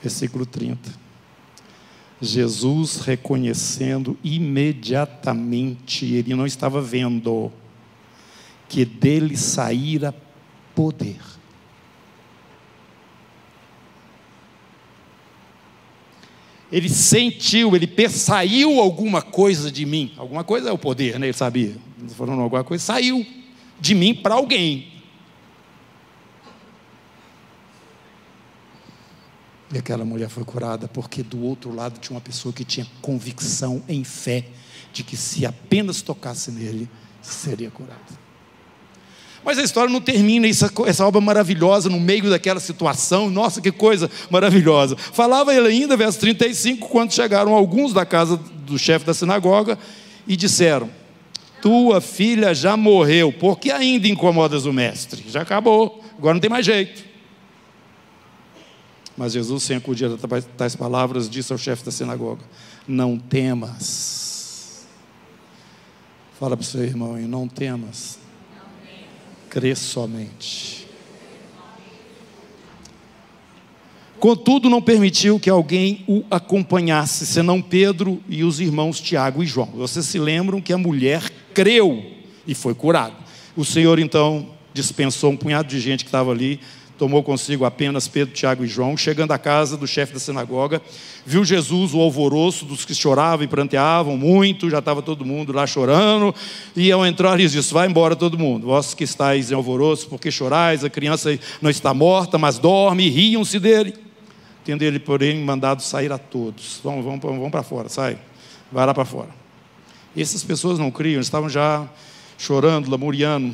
Versículo 0.00 0.44
30. 0.44 1.04
Jesus 2.20 2.98
reconhecendo 2.98 4.18
imediatamente, 4.22 6.06
ele 6.06 6.34
não 6.34 6.46
estava 6.46 6.80
vendo, 6.80 7.50
que 8.68 8.84
dele 8.84 9.36
saíra 9.36 10.14
poder. 10.74 11.20
Ele 16.74 16.88
sentiu, 16.88 17.76
ele 17.76 17.88
saiu 18.08 18.80
alguma 18.80 19.22
coisa 19.22 19.70
de 19.70 19.86
mim. 19.86 20.12
Alguma 20.16 20.42
coisa 20.42 20.70
é 20.70 20.72
o 20.72 20.76
poder, 20.76 21.20
né? 21.20 21.26
Ele 21.26 21.32
sabia. 21.32 21.76
Falando 22.16 22.42
alguma 22.42 22.64
coisa, 22.64 22.82
saiu 22.82 23.24
de 23.78 23.94
mim 23.94 24.12
para 24.12 24.34
alguém. 24.34 24.92
E 29.72 29.78
aquela 29.78 30.04
mulher 30.04 30.28
foi 30.28 30.42
curada 30.44 30.88
porque 30.88 31.22
do 31.22 31.40
outro 31.44 31.72
lado 31.72 32.00
tinha 32.00 32.16
uma 32.16 32.20
pessoa 32.20 32.52
que 32.52 32.64
tinha 32.64 32.88
convicção 33.00 33.80
em 33.88 34.02
fé 34.02 34.44
de 34.92 35.04
que 35.04 35.16
se 35.16 35.46
apenas 35.46 36.02
tocasse 36.02 36.50
nele, 36.50 36.90
seria 37.22 37.70
curado. 37.70 38.23
Mas 39.44 39.58
a 39.58 39.62
história 39.62 39.92
não 39.92 40.00
termina, 40.00 40.48
essa, 40.48 40.72
essa 40.86 41.06
obra 41.06 41.20
maravilhosa 41.20 41.90
no 41.90 42.00
meio 42.00 42.30
daquela 42.30 42.58
situação, 42.58 43.28
nossa, 43.28 43.60
que 43.60 43.70
coisa 43.70 44.10
maravilhosa. 44.30 44.96
Falava 44.96 45.54
ele 45.54 45.68
ainda, 45.68 45.96
verso 45.96 46.18
35, 46.20 46.88
quando 46.88 47.12
chegaram 47.12 47.52
alguns 47.52 47.92
da 47.92 48.06
casa 48.06 48.38
do 48.38 48.78
chefe 48.78 49.04
da 49.04 49.12
sinagoga 49.12 49.78
e 50.26 50.34
disseram: 50.34 50.88
Tua 51.60 52.00
filha 52.00 52.54
já 52.54 52.74
morreu, 52.74 53.30
por 53.32 53.58
que 53.58 53.70
ainda 53.70 54.08
incomodas 54.08 54.64
o 54.64 54.72
mestre? 54.72 55.22
Já 55.28 55.42
acabou, 55.42 56.02
agora 56.16 56.32
não 56.32 56.40
tem 56.40 56.50
mais 56.50 56.64
jeito. 56.64 57.04
Mas 59.16 59.34
Jesus, 59.34 59.62
sem 59.62 59.76
acudir 59.76 60.06
a 60.06 60.42
tais 60.56 60.74
palavras, 60.74 61.28
disse 61.28 61.52
ao 61.52 61.58
chefe 61.58 61.84
da 61.84 61.90
sinagoga: 61.90 62.42
Não 62.88 63.18
temas. 63.18 64.86
Fala 66.40 66.56
para 66.56 66.64
o 66.64 66.66
seu 66.66 66.82
irmão, 66.82 67.16
não 67.18 67.46
temas 67.46 68.23
crê 69.54 69.76
somente. 69.76 70.84
Contudo, 74.18 74.68
não 74.68 74.82
permitiu 74.82 75.38
que 75.38 75.48
alguém 75.48 76.02
o 76.08 76.24
acompanhasse, 76.28 77.24
senão 77.24 77.62
Pedro 77.62 78.20
e 78.28 78.42
os 78.42 78.58
irmãos 78.58 79.00
Tiago 79.00 79.44
e 79.44 79.46
João. 79.46 79.66
Vocês 79.66 80.06
se 80.06 80.18
lembram 80.18 80.60
que 80.60 80.72
a 80.72 80.78
mulher 80.78 81.30
creu 81.54 82.04
e 82.44 82.52
foi 82.52 82.74
curada. 82.74 83.14
O 83.56 83.64
Senhor 83.64 84.00
então 84.00 84.48
dispensou 84.72 85.30
um 85.30 85.36
punhado 85.36 85.68
de 85.68 85.78
gente 85.78 86.02
que 86.02 86.08
estava 86.08 86.32
ali 86.32 86.58
tomou 86.98 87.22
consigo 87.22 87.64
apenas 87.64 88.06
Pedro, 88.06 88.34
Tiago 88.34 88.64
e 88.64 88.68
João. 88.68 88.96
Chegando 88.96 89.32
à 89.32 89.38
casa 89.38 89.76
do 89.76 89.86
chefe 89.86 90.12
da 90.12 90.20
sinagoga, 90.20 90.80
viu 91.24 91.44
Jesus 91.44 91.92
o 91.94 92.00
alvoroço 92.00 92.64
dos 92.64 92.84
que 92.84 92.94
choravam 92.94 93.44
e 93.44 93.48
pranteavam 93.48 94.16
muito, 94.16 94.70
já 94.70 94.78
estava 94.78 95.02
todo 95.02 95.24
mundo 95.24 95.52
lá 95.52 95.66
chorando. 95.66 96.34
E 96.76 96.90
ao 96.90 97.04
entrar, 97.04 97.38
eles 97.38 97.52
disse: 97.52 97.72
Vai 97.72 97.88
embora 97.88 98.14
todo 98.14 98.38
mundo, 98.38 98.66
vós 98.66 98.94
que 98.94 99.04
estáis 99.04 99.50
em 99.50 99.54
alvoroço, 99.54 100.08
porque 100.08 100.30
chorais? 100.30 100.84
A 100.84 100.90
criança 100.90 101.38
não 101.60 101.70
está 101.70 101.92
morta, 101.92 102.38
mas 102.38 102.58
dorme, 102.58 103.06
e 103.06 103.10
riam-se 103.10 103.58
dele. 103.58 103.94
Tendo 104.64 104.82
ele, 104.82 104.98
porém, 104.98 105.38
mandado 105.40 105.82
sair 105.82 106.10
a 106.10 106.18
todos. 106.18 106.80
Vamos, 106.82 107.04
vamos, 107.04 107.20
vamos 107.20 107.50
para 107.50 107.62
fora, 107.62 107.88
sai, 107.88 108.16
vai 108.72 108.86
lá 108.86 108.94
para 108.94 109.04
fora. 109.04 109.28
E 110.16 110.22
essas 110.22 110.44
pessoas 110.44 110.78
não 110.78 110.90
criam, 110.90 111.20
estavam 111.20 111.48
já 111.48 111.86
chorando, 112.38 112.90
lamuriando. 112.90 113.52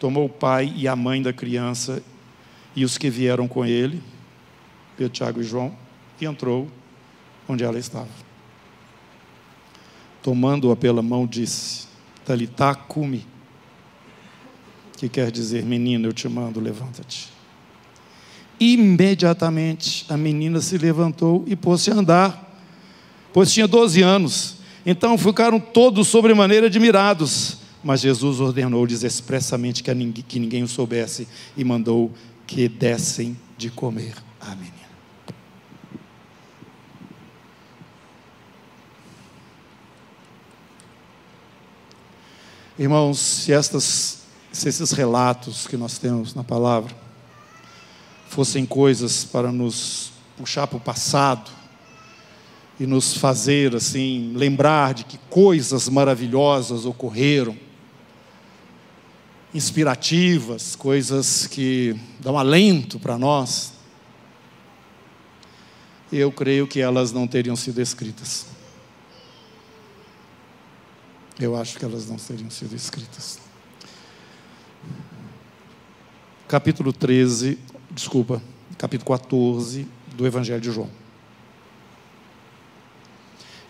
Tomou 0.00 0.26
o 0.26 0.28
pai 0.28 0.72
e 0.76 0.86
a 0.86 0.94
mãe 0.94 1.22
da 1.22 1.32
criança 1.32 2.02
e 2.76 2.84
os 2.84 2.98
que 2.98 3.08
vieram 3.08 3.46
com 3.46 3.64
ele, 3.64 4.02
Pedro, 4.96 5.12
Tiago 5.12 5.40
e 5.40 5.44
João, 5.44 5.76
e 6.20 6.24
entrou 6.24 6.68
onde 7.48 7.64
ela 7.64 7.78
estava. 7.78 8.08
Tomando-a 10.22 10.74
pela 10.74 11.02
mão, 11.02 11.26
disse: 11.26 11.86
Talitá 12.24 12.74
cumi, 12.74 13.26
que 14.96 15.08
quer 15.08 15.30
dizer, 15.30 15.64
menina, 15.64 16.08
eu 16.08 16.12
te 16.12 16.28
mando, 16.28 16.60
levanta-te. 16.60 17.28
Imediatamente 18.58 20.06
a 20.08 20.16
menina 20.16 20.60
se 20.60 20.78
levantou 20.78 21.44
e 21.46 21.56
pôs-se 21.56 21.90
a 21.90 21.94
andar, 21.94 22.60
pois 23.32 23.52
tinha 23.52 23.66
12 23.66 24.00
anos. 24.00 24.56
Então 24.86 25.18
ficaram 25.18 25.58
todos 25.58 26.08
sobremaneira 26.08 26.66
admirados. 26.66 27.58
Mas 27.82 28.00
Jesus 28.00 28.40
ordenou-lhes 28.40 29.02
expressamente 29.02 29.82
que 29.82 29.92
ninguém, 29.92 30.24
que 30.26 30.40
ninguém 30.40 30.62
o 30.62 30.68
soubesse 30.68 31.28
e 31.54 31.62
mandou 31.62 32.10
que 32.46 32.68
dessem 32.68 33.36
de 33.56 33.70
comer 33.70 34.14
à 34.40 34.54
menina. 34.54 34.74
Irmãos, 42.76 43.20
se, 43.20 43.52
estas, 43.52 44.24
se 44.52 44.68
esses 44.68 44.90
relatos 44.90 45.66
que 45.66 45.76
nós 45.76 45.96
temos 45.96 46.34
na 46.34 46.42
palavra 46.42 46.94
fossem 48.28 48.66
coisas 48.66 49.24
para 49.24 49.52
nos 49.52 50.12
puxar 50.36 50.66
para 50.66 50.78
o 50.78 50.80
passado 50.80 51.52
e 52.80 52.84
nos 52.84 53.16
fazer 53.16 53.76
assim 53.76 54.32
lembrar 54.34 54.92
de 54.92 55.04
que 55.04 55.18
coisas 55.30 55.88
maravilhosas 55.88 56.84
ocorreram, 56.84 57.56
inspirativas, 59.54 60.74
coisas 60.74 61.46
que 61.46 61.94
dão 62.18 62.36
alento 62.36 62.98
para 62.98 63.16
nós, 63.16 63.72
eu 66.12 66.30
creio 66.32 66.66
que 66.66 66.80
elas 66.80 67.12
não 67.12 67.26
teriam 67.26 67.54
sido 67.54 67.80
escritas. 67.80 68.46
Eu 71.38 71.56
acho 71.56 71.78
que 71.78 71.84
elas 71.84 72.08
não 72.08 72.16
teriam 72.16 72.50
sido 72.50 72.74
escritas. 72.74 73.38
Capítulo 76.48 76.92
13, 76.92 77.58
desculpa, 77.90 78.42
capítulo 78.76 79.16
14 79.16 79.86
do 80.16 80.26
Evangelho 80.26 80.60
de 80.60 80.70
João. 80.70 80.90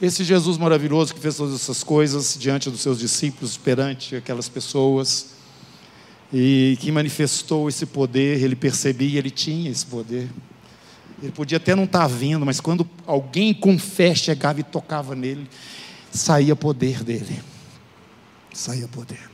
Esse 0.03 0.25
Jesus 0.25 0.59
maravilhoso 0.59 1.15
que 1.15 1.21
fez 1.21 1.37
todas 1.37 1.55
essas 1.55 1.83
coisas 1.85 2.37
diante 2.39 2.69
dos 2.69 2.81
seus 2.81 2.99
discípulos, 2.99 3.57
perante 3.57 4.17
aquelas 4.17 4.49
pessoas, 4.49 5.34
e 6.33 6.77
que 6.81 6.91
manifestou 6.91 7.69
esse 7.69 7.87
poder, 7.87 8.43
ele 8.43 8.57
percebia, 8.57 9.19
ele 9.19 9.31
tinha 9.31 9.71
esse 9.71 9.87
poder. 9.87 10.29
Ele 11.23 11.33
podia 11.33 11.57
até 11.57 11.75
não 11.75 11.85
estar 11.85 12.01
tá 12.01 12.07
vendo, 12.07 12.45
mas 12.45 12.61
quando 12.61 12.89
alguém 13.07 13.55
com 13.55 13.79
fé 13.79 14.15
chegava 14.15 14.61
e 14.61 14.63
tocava 14.63 15.15
nele, 15.15 15.49
saía 16.11 16.57
poder 16.57 17.03
dele. 17.03 17.41
Saía 18.53 18.89
poder. 18.89 19.31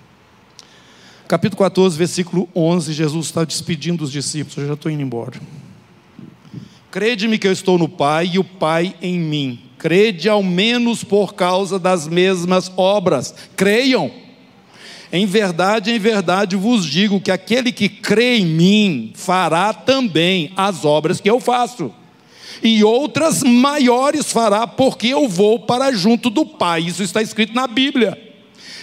Capítulo 1.26 1.59
14, 1.62 1.97
versículo 1.97 2.49
11, 2.54 2.92
Jesus 2.92 3.26
está 3.26 3.44
despedindo 3.44 4.02
os 4.02 4.11
discípulos, 4.11 4.59
eu 4.59 4.66
já 4.66 4.75
estou 4.75 4.90
indo 4.90 5.02
embora. 5.02 5.40
Crede-me 6.90 7.38
que 7.38 7.47
eu 7.47 7.52
estou 7.52 7.78
no 7.78 7.88
Pai 7.88 8.32
e 8.35 8.38
o 8.38 8.44
Pai 8.44 8.97
em 9.00 9.18
mim. 9.18 9.62
Crede 9.78 10.28
ao 10.28 10.42
menos 10.42 11.04
por 11.04 11.35
causa 11.35 11.78
das 11.78 12.09
mesmas 12.09 12.70
obras. 12.76 13.35
Creiam. 13.56 14.11
Em 15.12 15.26
verdade, 15.26 15.90
em 15.90 15.99
verdade 15.99 16.55
vos 16.55 16.87
digo 16.87 17.21
que 17.21 17.33
aquele 17.33 17.73
que 17.73 17.88
crê 17.88 18.38
em 18.38 18.47
mim 18.47 19.12
fará 19.14 19.73
também 19.73 20.52
as 20.57 20.85
obras 20.85 21.21
que 21.21 21.29
eu 21.29 21.40
faço. 21.40 21.93
E 22.62 22.85
outras 22.85 23.43
maiores 23.43 24.31
fará, 24.31 24.67
porque 24.67 25.09
eu 25.09 25.29
vou 25.29 25.61
para 25.61 25.93
junto 25.93 26.31
do 26.31 26.47
Pai. 26.47 26.83
Isso 26.83 27.02
está 27.02 27.21
escrito 27.21 27.55
na 27.55 27.67
Bíblia. 27.67 28.19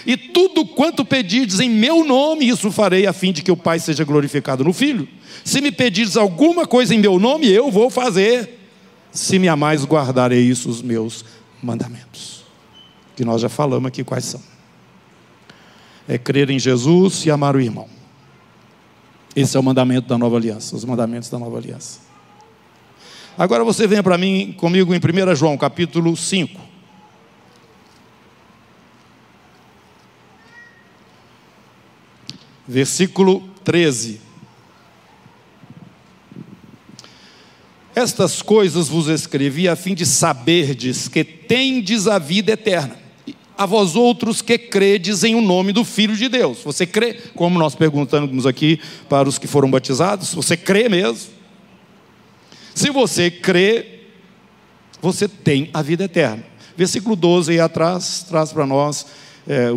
E 0.04 0.16
tudo 0.16 0.66
quanto 0.66 1.04
pedirdes 1.04 1.60
em 1.60 1.70
meu 1.70 2.04
nome, 2.04 2.48
isso 2.48 2.70
farei, 2.70 3.06
a 3.06 3.12
fim 3.12 3.32
de 3.32 3.42
que 3.42 3.52
o 3.52 3.56
Pai 3.56 3.78
seja 3.78 4.04
glorificado 4.04 4.64
no 4.64 4.72
Filho. 4.72 5.08
Se 5.44 5.60
me 5.60 5.70
pedirdes 5.70 6.16
alguma 6.16 6.66
coisa 6.66 6.94
em 6.94 6.98
meu 6.98 7.18
nome, 7.18 7.48
eu 7.48 7.70
vou 7.70 7.88
fazer. 7.88 8.58
Se 9.12 9.38
me 9.38 9.48
amais, 9.48 9.84
guardarei 9.84 10.42
isso, 10.42 10.68
os 10.68 10.82
meus 10.82 11.24
mandamentos. 11.62 12.42
Que 13.16 13.24
nós 13.24 13.40
já 13.40 13.48
falamos 13.48 13.86
aqui 13.88 14.04
quais 14.04 14.24
são 14.24 14.57
é 16.08 16.16
crer 16.16 16.48
em 16.48 16.58
Jesus 16.58 17.26
e 17.26 17.30
amar 17.30 17.54
o 17.54 17.60
irmão. 17.60 17.86
Esse 19.36 19.58
é 19.58 19.60
o 19.60 19.62
mandamento 19.62 20.08
da 20.08 20.16
nova 20.16 20.36
aliança, 20.36 20.74
os 20.74 20.84
mandamentos 20.84 21.28
da 21.28 21.38
nova 21.38 21.58
aliança. 21.58 22.00
Agora 23.36 23.62
você 23.62 23.86
vem 23.86 24.02
para 24.02 24.16
mim 24.16 24.54
comigo 24.56 24.94
em 24.94 24.98
1 24.98 25.36
João, 25.36 25.56
capítulo 25.58 26.16
5. 26.16 26.60
Versículo 32.66 33.46
13. 33.62 34.20
Estas 37.94 38.40
coisas 38.40 38.88
vos 38.88 39.08
escrevi 39.08 39.68
a 39.68 39.76
fim 39.76 39.94
de 39.94 40.06
saberdes 40.06 41.06
que 41.06 41.22
tendes 41.22 42.06
a 42.06 42.18
vida 42.18 42.52
eterna 42.52 43.07
a 43.58 43.66
vós 43.66 43.96
outros 43.96 44.40
que 44.40 44.56
credes 44.56 45.24
em 45.24 45.34
o 45.34 45.40
nome 45.40 45.72
do 45.72 45.84
Filho 45.84 46.16
de 46.16 46.28
Deus. 46.28 46.58
Você 46.64 46.86
crê, 46.86 47.14
como 47.34 47.58
nós 47.58 47.74
perguntamos 47.74 48.46
aqui 48.46 48.80
para 49.08 49.28
os 49.28 49.36
que 49.36 49.48
foram 49.48 49.68
batizados, 49.68 50.32
você 50.32 50.56
crê 50.56 50.88
mesmo? 50.88 51.32
Se 52.72 52.90
você 52.90 53.28
crê, 53.28 54.02
você 55.02 55.26
tem 55.26 55.68
a 55.74 55.82
vida 55.82 56.04
eterna. 56.04 56.44
Versículo 56.76 57.16
12 57.16 57.50
aí 57.50 57.58
atrás 57.58 58.24
traz 58.28 58.52
para 58.52 58.64
nós 58.64 59.06
é, 59.48 59.70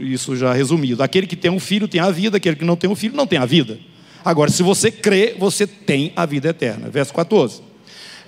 isso 0.00 0.34
já 0.34 0.54
resumido. 0.54 1.02
Aquele 1.02 1.26
que 1.26 1.36
tem 1.36 1.50
um 1.50 1.60
filho 1.60 1.86
tem 1.86 2.00
a 2.00 2.10
vida, 2.10 2.38
aquele 2.38 2.56
que 2.56 2.64
não 2.64 2.76
tem 2.76 2.88
um 2.88 2.96
filho 2.96 3.14
não 3.14 3.26
tem 3.26 3.38
a 3.38 3.44
vida. 3.44 3.78
Agora, 4.24 4.50
se 4.50 4.62
você 4.62 4.90
crê, 4.90 5.36
você 5.38 5.66
tem 5.66 6.12
a 6.16 6.24
vida 6.24 6.48
eterna. 6.48 6.88
Verso 6.88 7.12
14. 7.12 7.60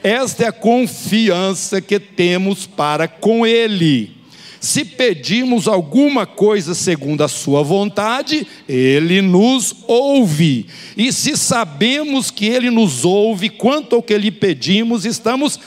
Esta 0.03 0.45
é 0.45 0.49
a 0.49 0.53
confiança 0.53 1.81
que 1.81 1.99
temos 1.99 2.67
para 2.67 3.09
com 3.09 3.47
Ele. 3.47 4.20
Se 4.61 4.85
pedimos 4.85 5.67
alguma 5.67 6.27
coisa 6.27 6.75
segundo 6.75 7.25
a 7.25 7.29
Sua 7.29 7.63
vontade, 7.63 8.47
Ele 8.69 9.23
nos 9.23 9.75
ouve. 9.89 10.67
E 10.95 11.11
se 11.13 11.35
sabemos 11.35 12.31
que 12.31 12.47
Ele 12.47 12.71
nos 12.71 13.05
ouve 13.05 13.49
quanto 13.49 13.97
ao 13.97 14.03
que 14.03 14.17
lhe 14.19 14.31
pedimos, 14.31 15.07
estamos 15.07 15.59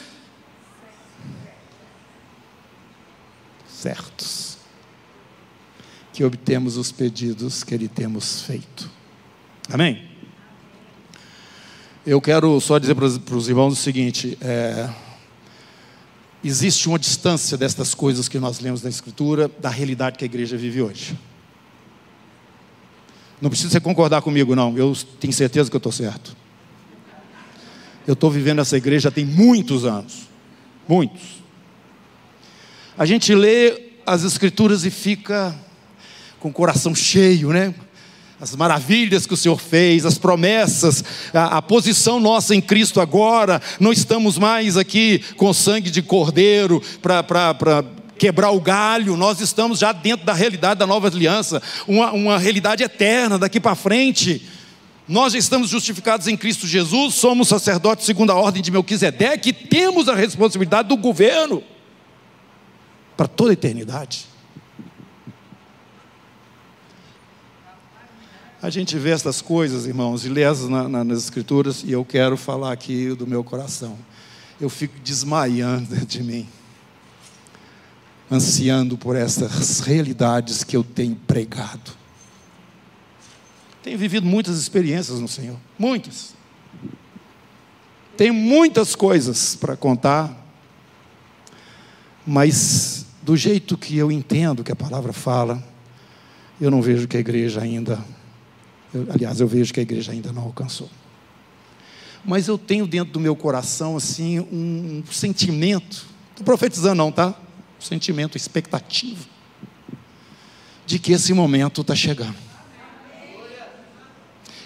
certos 3.68 4.44
que 6.14 6.24
obtemos 6.24 6.78
os 6.78 6.92
pedidos 6.92 7.64
que 7.64 7.74
Ele 7.74 7.88
temos 7.88 8.44
feito. 8.44 8.90
Amém? 9.72 10.08
Eu 12.06 12.22
quero 12.22 12.60
só 12.62 12.78
dizer 12.78 12.94
para 12.94 13.06
os 13.06 13.50
irmãos 13.50 13.74
o 13.74 13.76
seguinte: 13.76 14.38
é, 14.40 14.88
existe 16.44 16.88
uma 16.90 17.00
distância 17.00 17.58
destas 17.58 17.94
coisas 17.94 18.28
que 18.28 18.38
nós 18.38 18.60
lemos 18.60 18.84
na 18.84 18.90
Escritura 18.90 19.50
da 19.60 19.70
realidade 19.70 20.18
que 20.18 20.26
a 20.26 20.28
igreja 20.28 20.58
vive 20.58 20.82
hoje. 20.82 21.18
Não 23.42 23.50
precisa 23.50 23.70
você 23.70 23.80
concordar 23.80 24.22
comigo, 24.22 24.56
não. 24.56 24.78
Eu 24.78 24.96
tenho 25.20 25.34
certeza 25.34 25.70
que 25.70 25.76
eu 25.76 25.80
estou 25.80 25.92
certo. 25.92 26.36
Eu 28.08 28.14
estou 28.14 28.30
vivendo 28.30 28.60
essa 28.60 28.78
igreja 28.78 29.12
tem 29.12 29.26
muitos 29.26 29.86
anos. 29.86 30.28
Muitos. 30.88 31.44
A 32.98 33.06
gente 33.06 33.34
lê 33.34 33.92
as 34.06 34.24
Escrituras 34.24 34.86
e 34.86 34.92
fica 34.92 35.56
com 36.40 36.50
o 36.50 36.54
coração 36.54 36.94
cheio, 36.94 37.52
né? 37.52 37.74
As 38.44 38.58
maravilhas 38.58 39.26
que 39.26 39.34
o 39.34 39.38
Senhor 39.38 39.58
fez, 39.58 40.06
as 40.06 40.18
promessas, 40.18 41.02
a, 41.34 41.60
a, 41.60 41.62
posição 41.62 42.20
nossa 42.20 42.54
em 42.54 42.60
Cristo 42.60 43.00
agora, 43.00 43.62
não 43.80 43.94
estamos 43.94 44.38
mais 44.38 44.76
aqui 44.76 45.24
com 45.38 45.54
sangue 45.54 45.90
de 45.90 46.02
cordeiro 46.02 46.82
para 47.02 47.86
quebrar 48.18 48.52
o 48.52 48.60
galho, 48.60 49.16
nós 49.16 49.40
estamos 49.40 49.80
já 49.80 49.94
dentro 49.94 50.26
da 50.26 50.34
realidade 50.34 50.78
da 50.78 50.86
nova 50.86 51.08
aliança, 51.08 51.64
uma, 51.88 52.12
uma 52.12 52.38
realidade 52.38 52.84
eterna 52.84 53.40
daqui 53.40 53.62
para 53.62 53.76
frente. 53.76 54.46
Nós 55.08 55.32
já 55.32 55.40
estamos 55.40 55.70
justificados 55.70 56.28
em 56.28 56.36
Cristo 56.36 56.68
Jesus, 56.68 57.16
somos 57.16 57.48
sacerdotes 57.48 58.06
segundo 58.06 58.34
a 58.34 58.36
ordem 58.36 58.62
de 58.62 58.72
Melquisedeque 58.72 59.52
e 59.52 59.54
temos 59.54 60.10
a 60.10 60.16
responsabilidade 60.16 60.90
do 60.90 60.98
governo 60.98 61.64
para 63.16 63.26
toda 63.26 63.52
a 63.52 63.54
eternidade. 63.54 64.33
A 68.63 68.70
gente 68.70 68.98
vê 68.98 69.10
essas 69.10 69.41
coisas, 69.41 69.86
irmãos, 69.86 70.24
e 70.24 70.29
lê 70.29 70.43
na, 70.70 70.88
na, 70.88 71.03
nas 71.03 71.17
Escrituras, 71.25 71.84
e 71.84 71.91
eu 71.91 72.05
quero 72.05 72.38
falar 72.38 72.72
aqui 72.72 73.13
do 73.13 73.27
meu 73.27 73.43
coração. 73.43 73.98
Eu 74.58 74.70
fico 74.70 74.98
desmaiando 75.03 75.93
de 76.05 76.24
mim, 76.24 76.48
ansiando 78.32 78.98
por 78.98 79.17
essas 79.17 79.82
realidades 79.82 80.63
que 80.63 80.77
eu 80.77 80.82
tenho 80.82 81.13
pregado. 81.13 81.91
Tenho 83.84 83.98
vivido 83.98 84.25
muitas 84.25 84.58
experiências 84.58 85.20
no 85.20 85.27
Senhor, 85.27 85.58
muitas. 85.77 86.34
Tenho 88.15 88.34
muitas 88.34 88.96
coisas 88.96 89.58
para 89.58 89.75
contar, 89.75 90.41
mas 92.25 93.08
do 93.22 93.36
jeito 93.36 93.77
que 93.77 93.98
eu 93.98 94.10
entendo 94.10 94.63
que 94.63 94.72
a 94.72 94.75
palavra 94.75 95.12
fala, 95.12 95.62
eu 96.62 96.72
não 96.72 96.82
vejo 96.82 97.10
que 97.10 97.17
a 97.17 97.20
igreja 97.20 97.60
ainda 97.60 98.01
eu, 98.94 99.08
aliás, 99.10 99.40
eu 99.40 99.48
vejo 99.48 99.74
que 99.74 99.80
a 99.80 99.84
igreja 99.84 100.12
ainda 100.12 100.32
não 100.32 100.44
alcançou. 100.44 100.90
Mas 102.24 102.48
eu 102.48 102.58
tenho 102.58 102.88
dentro 102.88 103.12
do 103.14 103.20
meu 103.20 103.36
coração, 103.36 103.98
assim, 103.98 104.40
um 104.40 105.04
sentimento, 105.12 106.06
estou 106.32 106.46
profetizando 106.46 106.96
não, 106.96 107.12
tá? 107.12 107.30
Um 107.30 107.82
sentimento, 107.82 108.38
expectativa, 108.38 109.26
de 110.86 111.00
que 111.00 111.12
esse 111.12 111.34
momento 111.34 111.82
está 111.82 111.96
chegando. 111.96 112.36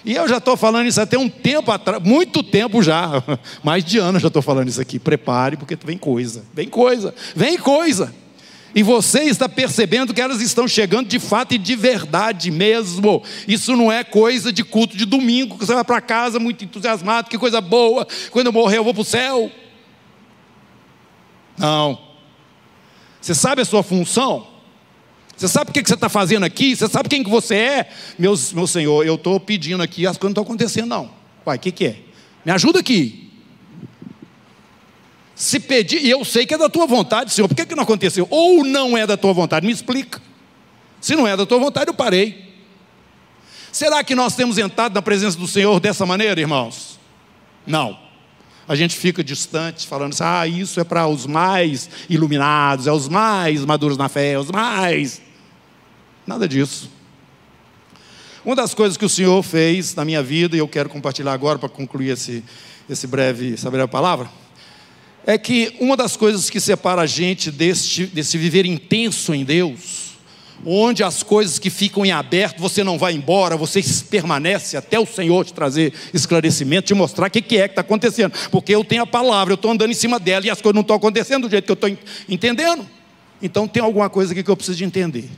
E 0.04 0.14
eu 0.14 0.28
já 0.28 0.38
estou 0.38 0.56
falando 0.56 0.86
isso 0.86 1.00
até 1.00 1.18
um 1.18 1.28
tempo 1.28 1.70
atrás, 1.72 2.02
muito 2.02 2.42
tempo 2.42 2.82
já, 2.82 3.22
mais 3.64 3.84
de 3.84 3.98
ano 3.98 4.20
já 4.20 4.28
estou 4.28 4.40
falando 4.40 4.68
isso 4.68 4.80
aqui. 4.80 4.98
Prepare, 4.98 5.56
porque 5.56 5.76
vem 5.84 5.98
coisa, 5.98 6.44
vem 6.54 6.68
coisa, 6.68 7.14
vem 7.34 7.58
coisa. 7.58 8.14
E 8.74 8.82
você 8.82 9.24
está 9.24 9.48
percebendo 9.48 10.12
que 10.12 10.20
elas 10.20 10.40
estão 10.40 10.68
chegando 10.68 11.08
de 11.08 11.18
fato 11.18 11.54
e 11.54 11.58
de 11.58 11.74
verdade 11.74 12.50
mesmo. 12.50 13.22
Isso 13.46 13.74
não 13.76 13.90
é 13.90 14.04
coisa 14.04 14.52
de 14.52 14.62
culto 14.62 14.96
de 14.96 15.04
domingo, 15.04 15.58
que 15.58 15.66
você 15.66 15.74
vai 15.74 15.84
para 15.84 16.00
casa 16.00 16.38
muito 16.38 16.64
entusiasmado, 16.64 17.30
que 17.30 17.38
coisa 17.38 17.60
boa, 17.60 18.06
quando 18.30 18.46
eu 18.46 18.52
morrer 18.52 18.78
eu 18.78 18.84
vou 18.84 18.92
para 18.92 19.00
o 19.00 19.04
céu. 19.04 19.50
Não. 21.56 21.98
Você 23.20 23.34
sabe 23.34 23.62
a 23.62 23.64
sua 23.64 23.82
função? 23.82 24.46
Você 25.36 25.48
sabe 25.48 25.70
o 25.70 25.72
que 25.72 25.86
você 25.86 25.94
está 25.94 26.08
fazendo 26.08 26.44
aqui? 26.44 26.74
Você 26.74 26.88
sabe 26.88 27.08
quem 27.08 27.22
que 27.22 27.30
você 27.30 27.54
é? 27.54 27.90
Meu, 28.18 28.34
meu 28.54 28.66
Senhor, 28.66 29.06
eu 29.06 29.14
estou 29.14 29.38
pedindo 29.38 29.82
aqui, 29.82 30.06
as 30.06 30.16
coisas 30.16 30.34
não 30.34 30.42
estão 30.42 30.44
acontecendo, 30.44 30.88
não. 30.88 31.10
Pai, 31.44 31.56
o 31.56 31.60
que, 31.60 31.70
que 31.70 31.86
é? 31.86 31.96
Me 32.44 32.52
ajuda 32.52 32.80
aqui. 32.80 33.27
Se 35.38 35.60
pedir, 35.60 36.04
e 36.04 36.10
eu 36.10 36.24
sei 36.24 36.44
que 36.44 36.52
é 36.52 36.58
da 36.58 36.68
tua 36.68 36.84
vontade, 36.84 37.32
Senhor, 37.32 37.46
por 37.46 37.54
que, 37.54 37.64
que 37.64 37.74
não 37.76 37.84
aconteceu? 37.84 38.26
Ou 38.28 38.64
não 38.64 38.98
é 38.98 39.06
da 39.06 39.16
tua 39.16 39.32
vontade, 39.32 39.64
me 39.64 39.72
explica. 39.72 40.20
Se 41.00 41.14
não 41.14 41.28
é 41.28 41.36
da 41.36 41.46
tua 41.46 41.60
vontade, 41.60 41.88
eu 41.88 41.94
parei. 41.94 42.56
Será 43.70 44.02
que 44.02 44.16
nós 44.16 44.34
temos 44.34 44.58
entrado 44.58 44.94
na 44.94 45.00
presença 45.00 45.38
do 45.38 45.46
Senhor 45.46 45.78
dessa 45.78 46.04
maneira, 46.04 46.40
irmãos? 46.40 46.98
Não. 47.64 47.96
A 48.66 48.74
gente 48.74 48.96
fica 48.96 49.22
distante, 49.22 49.86
falando 49.86 50.12
assim: 50.12 50.24
ah, 50.24 50.44
isso 50.44 50.80
é 50.80 50.84
para 50.84 51.06
os 51.06 51.24
mais 51.24 51.88
iluminados, 52.10 52.88
é 52.88 52.92
os 52.92 53.08
mais 53.08 53.64
maduros 53.64 53.96
na 53.96 54.08
fé, 54.08 54.32
é 54.32 54.38
os 54.40 54.50
mais. 54.50 55.22
Nada 56.26 56.48
disso. 56.48 56.90
Uma 58.44 58.56
das 58.56 58.74
coisas 58.74 58.96
que 58.96 59.04
o 59.04 59.08
Senhor 59.08 59.40
fez 59.44 59.94
na 59.94 60.04
minha 60.04 60.22
vida, 60.22 60.56
e 60.56 60.58
eu 60.58 60.66
quero 60.66 60.88
compartilhar 60.88 61.32
agora 61.32 61.60
para 61.60 61.68
concluir 61.68 62.10
esse, 62.10 62.42
esse 62.90 63.06
breve, 63.06 63.54
essa 63.54 63.70
breve 63.70 63.86
palavra 63.86 64.28
é 65.28 65.36
que 65.36 65.76
uma 65.78 65.94
das 65.94 66.16
coisas 66.16 66.48
que 66.48 66.58
separa 66.58 67.02
a 67.02 67.06
gente 67.06 67.50
desse, 67.50 68.06
desse 68.06 68.38
viver 68.38 68.64
intenso 68.64 69.34
em 69.34 69.44
Deus, 69.44 70.16
onde 70.64 71.04
as 71.04 71.22
coisas 71.22 71.58
que 71.58 71.68
ficam 71.68 72.02
em 72.02 72.10
aberto, 72.10 72.58
você 72.58 72.82
não 72.82 72.96
vai 72.96 73.12
embora, 73.12 73.54
você 73.54 73.82
permanece 74.08 74.74
até 74.74 74.98
o 74.98 75.04
Senhor 75.04 75.44
te 75.44 75.52
trazer 75.52 75.92
esclarecimento, 76.14 76.86
te 76.86 76.94
mostrar 76.94 77.26
o 77.26 77.30
que, 77.30 77.42
que 77.42 77.58
é 77.58 77.68
que 77.68 77.72
está 77.72 77.82
acontecendo, 77.82 78.32
porque 78.50 78.74
eu 78.74 78.82
tenho 78.82 79.02
a 79.02 79.06
palavra, 79.06 79.52
eu 79.52 79.56
estou 79.56 79.70
andando 79.70 79.90
em 79.90 79.94
cima 79.94 80.18
dela 80.18 80.46
e 80.46 80.50
as 80.50 80.62
coisas 80.62 80.74
não 80.74 80.80
estão 80.80 80.96
acontecendo 80.96 81.46
do 81.46 81.50
jeito 81.50 81.66
que 81.66 81.72
eu 81.72 81.74
estou 81.74 81.90
entendendo. 82.26 82.88
Então 83.42 83.68
tem 83.68 83.82
alguma 83.82 84.08
coisa 84.08 84.32
aqui 84.32 84.42
que 84.42 84.50
eu 84.50 84.56
preciso 84.56 84.78
de 84.78 84.84
entender. 84.84 85.28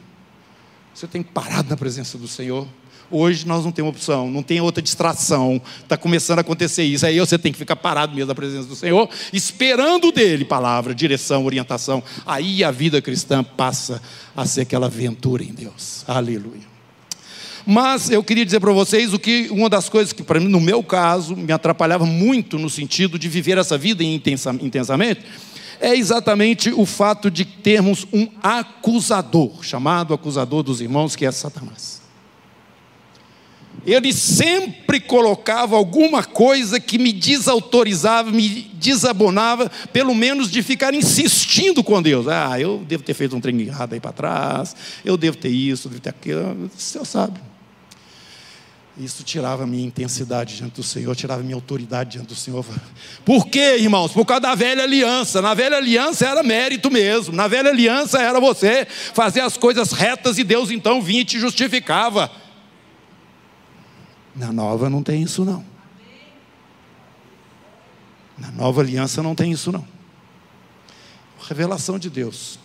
Você 0.94 1.09
tem 1.09 1.20
parado 1.20 1.68
na 1.68 1.76
presença 1.76 2.16
do 2.16 2.29
Senhor 2.29 2.64
Hoje 3.11 3.44
nós 3.44 3.64
não 3.64 3.73
temos 3.73 3.90
opção, 3.90 4.31
não 4.31 4.42
tem 4.42 4.61
outra 4.61 4.81
distração. 4.81 5.61
Está 5.83 5.96
começando 5.96 6.38
a 6.38 6.42
acontecer 6.42 6.85
isso. 6.85 7.05
Aí 7.05 7.18
você 7.18 7.37
tem 7.37 7.51
que 7.51 7.59
ficar 7.59 7.75
parado 7.75 8.14
mesmo 8.14 8.29
na 8.29 8.35
presença 8.35 8.68
do 8.68 8.77
Senhor, 8.77 9.09
esperando 9.33 10.12
dele 10.12 10.44
palavra, 10.44 10.94
direção, 10.94 11.44
orientação. 11.44 12.03
Aí 12.25 12.62
a 12.62 12.70
vida 12.70 13.03
cristã 13.03 13.42
passa 13.42 14.01
a 14.37 14.46
ser 14.46 14.61
aquela 14.61 14.87
aventura 14.87 15.42
em 15.42 15.53
Deus. 15.53 16.05
Aleluia. 16.07 16.70
Mas 17.66 18.11
eu 18.11 18.23
queria 18.23 18.44
dizer 18.44 18.61
para 18.61 18.73
vocês 18.73 19.12
o 19.12 19.18
que 19.18 19.49
uma 19.51 19.68
das 19.68 19.88
coisas 19.88 20.12
que, 20.12 20.23
para 20.23 20.38
mim, 20.38 20.49
no 20.49 20.61
meu 20.61 20.83
caso, 20.83 21.37
me 21.37 21.53
atrapalhava 21.53 22.07
muito 22.07 22.59
no 22.59 22.70
sentido 22.70 23.18
de 23.18 23.29
viver 23.29 23.59
essa 23.59 23.77
vida 23.77 24.03
intensamente, 24.05 25.20
é 25.81 25.94
exatamente 25.94 26.70
o 26.70 26.87
fato 26.87 27.31
de 27.31 27.44
termos 27.44 28.07
um 28.12 28.29
acusador, 28.42 29.62
chamado 29.62 30.14
acusador 30.14 30.62
dos 30.62 30.81
irmãos, 30.81 31.16
que 31.16 31.27
é 31.27 31.33
Satanás 31.33 32.00
ele 33.87 34.12
sempre 34.12 35.01
colocava 35.01 35.77
alguma 35.77 36.23
coisa 36.23 36.79
que 36.79 36.99
me 36.99 37.12
desautorizava, 37.12 38.31
me 38.31 38.71
desabonava, 38.75 39.71
pelo 39.93 40.14
menos 40.14 40.51
de 40.51 40.62
ficar 40.62 40.95
insistindo 40.95 41.83
com 41.83 42.01
Deus. 42.03 42.29
Ah, 42.29 42.61
eu 42.61 42.85
devo 42.87 43.03
ter 43.03 43.14
feito 43.14 43.35
um 43.35 43.40
trem 43.40 43.61
errado 43.62 43.95
aí 43.95 44.01
para 44.01 44.12
trás, 44.12 44.77
eu 45.05 45.16
devo 45.16 45.37
ter 45.37 45.51
isso, 45.51 45.88
devo 45.88 46.01
ter 46.01 46.11
aquilo, 46.11 46.71
o 46.75 46.81
Senhor 46.81 47.05
sabe. 47.05 47.40
Isso 48.99 49.23
tirava 49.25 49.64
a 49.64 49.66
minha 49.66 49.87
intensidade 49.87 50.57
diante 50.57 50.75
do 50.75 50.83
Senhor, 50.83 51.16
tirava 51.16 51.40
a 51.40 51.43
minha 51.43 51.55
autoridade 51.55 52.11
diante 52.11 52.29
do 52.29 52.35
Senhor. 52.35 52.66
Por 53.25 53.47
quê, 53.47 53.77
irmãos? 53.79 54.12
Por 54.12 54.27
causa 54.27 54.43
da 54.43 54.55
velha 54.55 54.83
aliança. 54.83 55.40
Na 55.40 55.55
velha 55.55 55.79
aliança 55.79 56.27
era 56.27 56.43
mérito 56.43 56.90
mesmo. 56.90 57.35
Na 57.35 57.49
velha 57.49 57.71
aliança 57.71 58.21
era 58.21 58.38
você 58.38 58.87
fazer 59.14 59.40
as 59.40 59.57
coisas 59.57 59.93
retas 59.93 60.37
e 60.37 60.45
Deus 60.45 60.71
então 60.71 61.01
vinha 61.01 61.23
e 61.23 61.25
te 61.25 61.40
justificava. 61.40 62.31
Na 64.35 64.53
nova 64.53 64.88
não 64.88 65.03
tem 65.03 65.23
isso 65.23 65.45
não. 65.45 65.64
Na 68.38 68.51
nova 68.51 68.81
aliança 68.81 69.23
não 69.23 69.35
tem 69.35 69.53
isso 69.53 69.71
não. 69.71 69.87
Revelação 71.47 71.99
de 71.99 72.09
Deus. 72.09 72.59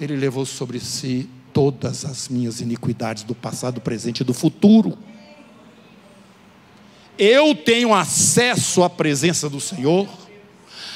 Ele 0.00 0.16
levou 0.16 0.46
sobre 0.46 0.80
si 0.80 1.28
todas 1.52 2.04
as 2.04 2.28
minhas 2.28 2.60
iniquidades 2.60 3.24
do 3.24 3.34
passado, 3.34 3.74
do 3.74 3.80
presente 3.80 4.20
e 4.20 4.24
do 4.24 4.32
futuro. 4.32 4.96
Eu 7.18 7.54
tenho 7.54 7.92
acesso 7.94 8.82
à 8.82 8.90
presença 8.90 9.50
do 9.50 9.60
Senhor. 9.60 10.08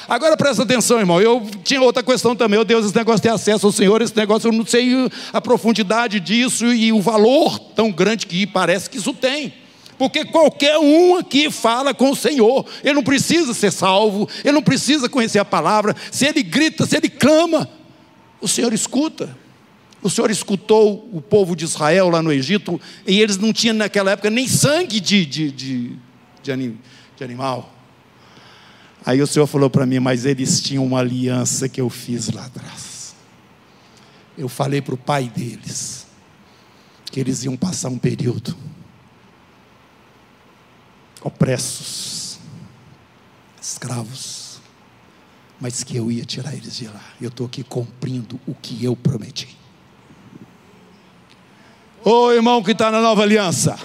Agora 0.07 0.37
presta 0.37 0.63
atenção, 0.63 0.99
irmão. 0.99 1.19
Eu 1.19 1.45
tinha 1.63 1.81
outra 1.81 2.01
questão 2.01 2.35
também. 2.35 2.57
Oh, 2.57 2.63
Deus, 2.63 2.85
esse 2.85 2.95
negócio 2.95 3.21
ter 3.21 3.29
acesso 3.29 3.65
ao 3.65 3.71
Senhor, 3.71 4.01
esse 4.01 4.15
negócio, 4.15 4.47
eu 4.47 4.53
não 4.53 4.65
sei 4.65 4.91
a 5.33 5.41
profundidade 5.41 6.19
disso 6.19 6.65
e 6.65 6.93
o 6.93 7.01
valor 7.01 7.59
tão 7.59 7.91
grande 7.91 8.25
que 8.25 8.47
parece 8.47 8.89
que 8.89 8.97
isso 8.97 9.13
tem. 9.13 9.53
Porque 9.97 10.23
qualquer 10.23 10.77
um 10.77 11.17
aqui 11.17 11.49
fala 11.49 11.93
com 11.93 12.11
o 12.11 12.15
Senhor, 12.15 12.65
ele 12.83 12.93
não 12.93 13.03
precisa 13.03 13.53
ser 13.53 13.71
salvo, 13.71 14.29
ele 14.43 14.53
não 14.53 14.61
precisa 14.61 15.09
conhecer 15.09 15.39
a 15.39 15.45
palavra. 15.45 15.95
Se 16.11 16.25
ele 16.25 16.43
grita, 16.43 16.85
se 16.85 16.95
ele 16.95 17.09
clama, 17.09 17.67
o 18.39 18.47
Senhor 18.47 18.71
escuta. 18.73 19.35
O 20.01 20.09
Senhor 20.09 20.29
escutou 20.29 21.09
o 21.11 21.19
povo 21.19 21.55
de 21.55 21.65
Israel 21.65 22.09
lá 22.09 22.21
no 22.21 22.31
Egito, 22.31 22.79
e 23.05 23.19
eles 23.19 23.37
não 23.37 23.51
tinham 23.51 23.75
naquela 23.75 24.11
época 24.11 24.29
nem 24.29 24.47
sangue 24.47 24.99
de, 24.99 25.25
de, 25.25 25.51
de, 25.51 25.91
de, 26.43 26.51
anim, 26.51 26.77
de 27.17 27.23
animal. 27.23 27.73
Aí 29.07 29.21
o 29.21 29.25
Senhor 29.25 29.47
falou 29.47 29.69
para 29.69 29.85
mim, 29.85 29.99
mas 29.99 30.25
eles 30.25 30.59
tinham 30.59 30.85
uma 30.85 30.99
aliança 30.99 31.69
que 31.69 31.79
eu 31.79 31.89
fiz 31.89 32.27
lá 32.27 32.45
atrás. 32.45 33.15
Eu 34.37 34.49
falei 34.49 34.81
para 34.81 34.95
o 34.95 34.97
pai 34.97 35.31
deles 35.33 36.05
que 37.09 37.17
eles 37.17 37.45
iam 37.45 37.55
passar 37.55 37.87
um 37.87 37.97
período 37.97 38.53
opressos, 41.23 42.37
escravos, 43.61 44.59
mas 45.57 45.85
que 45.85 45.95
eu 45.95 46.11
ia 46.11 46.25
tirar 46.25 46.53
eles 46.53 46.75
de 46.75 46.87
lá. 46.87 47.01
Eu 47.21 47.29
estou 47.29 47.45
aqui 47.45 47.63
cumprindo 47.63 48.37
o 48.45 48.53
que 48.53 48.83
eu 48.83 48.93
prometi. 48.93 49.57
Ô 52.03 52.29
irmão 52.33 52.61
que 52.61 52.71
está 52.71 52.91
na 52.91 52.99
nova 52.99 53.23
aliança, 53.23 53.79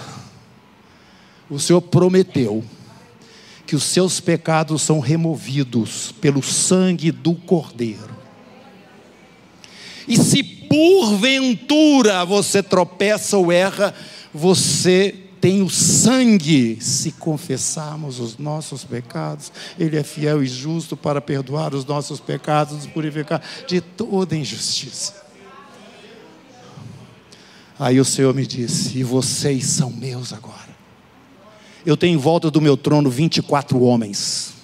o 1.49 1.61
Senhor 1.61 1.81
prometeu 1.81 2.65
que 3.73 3.77
os 3.77 3.85
seus 3.85 4.21
pecados 4.21 4.83
são 4.83 5.01
removidos 5.01 6.13
pelo 6.21 6.43
sangue 6.43 7.11
do 7.11 7.35
Cordeiro. 7.35 8.15
E 10.07 10.15
se 10.19 10.43
porventura 10.45 12.23
você 12.23 12.63
tropeça 12.63 13.39
ou 13.39 13.51
erra, 13.51 13.95
você 14.31 15.15
tem 15.41 15.63
o 15.63 15.71
sangue. 15.71 16.77
Se 16.83 17.13
confessarmos 17.13 18.21
os 18.21 18.37
nossos 18.37 18.85
pecados, 18.85 19.51
Ele 19.79 19.97
é 19.97 20.03
fiel 20.03 20.43
e 20.43 20.47
justo 20.47 20.95
para 20.95 21.23
perdoar 21.23 21.75
os 21.75 21.87
nossos 21.87 22.21
pecados 22.21 22.85
e 22.85 22.89
purificar 22.89 23.41
de 23.67 23.81
toda 23.81 24.37
injustiça. 24.37 25.15
Aí 27.79 27.99
o 27.99 28.05
Senhor 28.05 28.35
me 28.35 28.47
disse: 28.47 28.99
E 28.99 29.03
vocês 29.03 29.65
são 29.65 29.89
meus 29.89 30.31
agora. 30.31 30.62
Eu 31.85 31.97
tenho 31.97 32.15
em 32.15 32.21
volta 32.21 32.51
do 32.51 32.61
meu 32.61 32.77
trono 32.77 33.11
24 33.11 33.83
homens, 33.83 34.55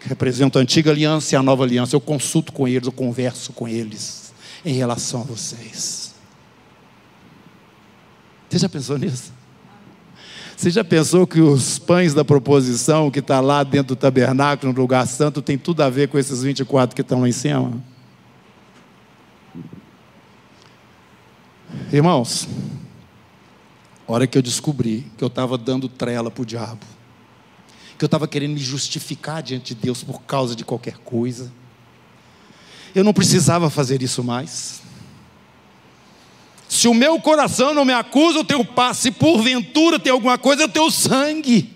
que 0.00 0.08
representam 0.08 0.60
a 0.60 0.62
antiga 0.62 0.90
aliança 0.90 1.34
e 1.34 1.36
a 1.36 1.42
nova 1.42 1.64
aliança. 1.64 1.96
Eu 1.96 2.00
consulto 2.00 2.52
com 2.52 2.68
eles, 2.68 2.86
eu 2.86 2.92
converso 2.92 3.52
com 3.52 3.66
eles 3.66 4.32
em 4.64 4.74
relação 4.74 5.22
a 5.22 5.24
vocês. 5.24 6.14
Você 8.48 8.58
já 8.58 8.68
pensou 8.68 8.96
nisso? 8.96 9.32
Você 10.56 10.70
já 10.70 10.82
pensou 10.82 11.26
que 11.26 11.40
os 11.40 11.78
pães 11.78 12.14
da 12.14 12.24
proposição 12.24 13.10
que 13.10 13.20
está 13.20 13.40
lá 13.40 13.62
dentro 13.62 13.94
do 13.94 13.96
tabernáculo, 13.96 14.72
no 14.72 14.80
lugar 14.80 15.06
santo, 15.06 15.40
tem 15.40 15.56
tudo 15.56 15.82
a 15.82 15.90
ver 15.90 16.08
com 16.08 16.18
esses 16.18 16.42
24 16.42 16.96
que 16.96 17.02
estão 17.02 17.20
lá 17.20 17.28
em 17.28 17.32
cima? 17.32 17.80
Irmãos, 21.92 22.48
hora 24.12 24.26
que 24.26 24.38
eu 24.38 24.42
descobri 24.42 25.06
que 25.16 25.22
eu 25.22 25.28
estava 25.28 25.58
dando 25.58 25.88
trela 25.88 26.30
para 26.30 26.42
o 26.42 26.46
diabo, 26.46 26.84
que 27.98 28.04
eu 28.04 28.06
estava 28.06 28.26
querendo 28.26 28.54
me 28.54 28.60
justificar 28.60 29.42
diante 29.42 29.74
de 29.74 29.80
Deus 29.82 30.02
por 30.02 30.22
causa 30.22 30.56
de 30.56 30.64
qualquer 30.64 30.98
coisa, 30.98 31.52
eu 32.94 33.04
não 33.04 33.12
precisava 33.12 33.68
fazer 33.68 34.02
isso 34.02 34.24
mais. 34.24 34.82
Se 36.68 36.86
o 36.88 36.94
meu 36.94 37.20
coração 37.20 37.72
não 37.72 37.84
me 37.84 37.92
acusa, 37.92 38.38
eu 38.38 38.44
tenho 38.44 38.64
paz. 38.64 38.98
Se 38.98 39.10
porventura 39.10 39.98
tem 39.98 40.12
alguma 40.12 40.36
coisa, 40.36 40.62
eu 40.62 40.68
tenho 40.68 40.90
sangue. 40.90 41.74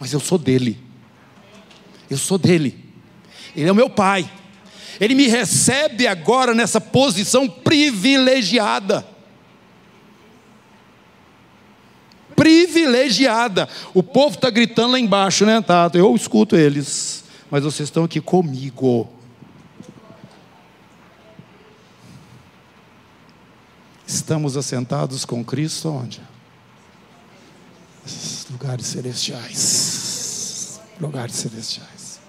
Mas 0.00 0.12
eu 0.12 0.20
sou 0.20 0.36
dele. 0.38 0.78
Eu 2.10 2.18
sou 2.18 2.38
dele. 2.38 2.84
Ele 3.54 3.68
é 3.68 3.72
o 3.72 3.74
meu 3.74 3.88
pai. 3.88 4.28
Ele 5.00 5.14
me 5.14 5.26
recebe 5.26 6.06
agora 6.06 6.54
nessa 6.54 6.80
posição 6.80 7.48
privilegiada. 7.48 9.11
Privilegiada. 12.42 13.68
O 13.94 14.02
povo 14.02 14.34
está 14.34 14.50
gritando 14.50 14.92
lá 14.92 14.98
embaixo, 14.98 15.46
né? 15.46 15.62
Tá, 15.62 15.88
eu 15.94 16.12
escuto 16.16 16.56
eles, 16.56 17.22
mas 17.48 17.62
vocês 17.62 17.88
estão 17.88 18.02
aqui 18.02 18.20
comigo. 18.20 19.08
Estamos 24.04 24.56
assentados 24.56 25.24
com 25.24 25.44
Cristo 25.44 25.88
onde? 25.88 26.20
Lugares 28.50 28.86
celestiais. 28.86 30.80
Lugares 31.00 31.36
celestiais. 31.36 32.20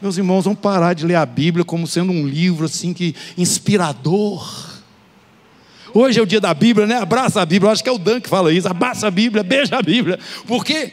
Meus 0.00 0.16
irmãos, 0.16 0.44
vamos 0.44 0.60
parar 0.60 0.94
de 0.94 1.04
ler 1.04 1.16
a 1.16 1.26
Bíblia 1.26 1.66
como 1.66 1.86
sendo 1.86 2.10
um 2.10 2.26
livro 2.26 2.64
assim 2.64 2.94
que 2.94 3.14
inspirador 3.36 4.59
Hoje 5.92 6.18
é 6.18 6.22
o 6.22 6.26
dia 6.26 6.40
da 6.40 6.52
Bíblia, 6.54 6.86
né? 6.86 6.96
Abraça 6.96 7.40
a 7.40 7.46
Bíblia. 7.46 7.68
Eu 7.68 7.72
acho 7.72 7.82
que 7.82 7.88
é 7.88 7.92
o 7.92 7.98
Dan 7.98 8.20
que 8.20 8.28
fala 8.28 8.52
isso. 8.52 8.68
Abraça 8.68 9.06
a 9.06 9.10
Bíblia, 9.10 9.42
beija 9.42 9.76
a 9.76 9.82
Bíblia. 9.82 10.18
Porque 10.46 10.92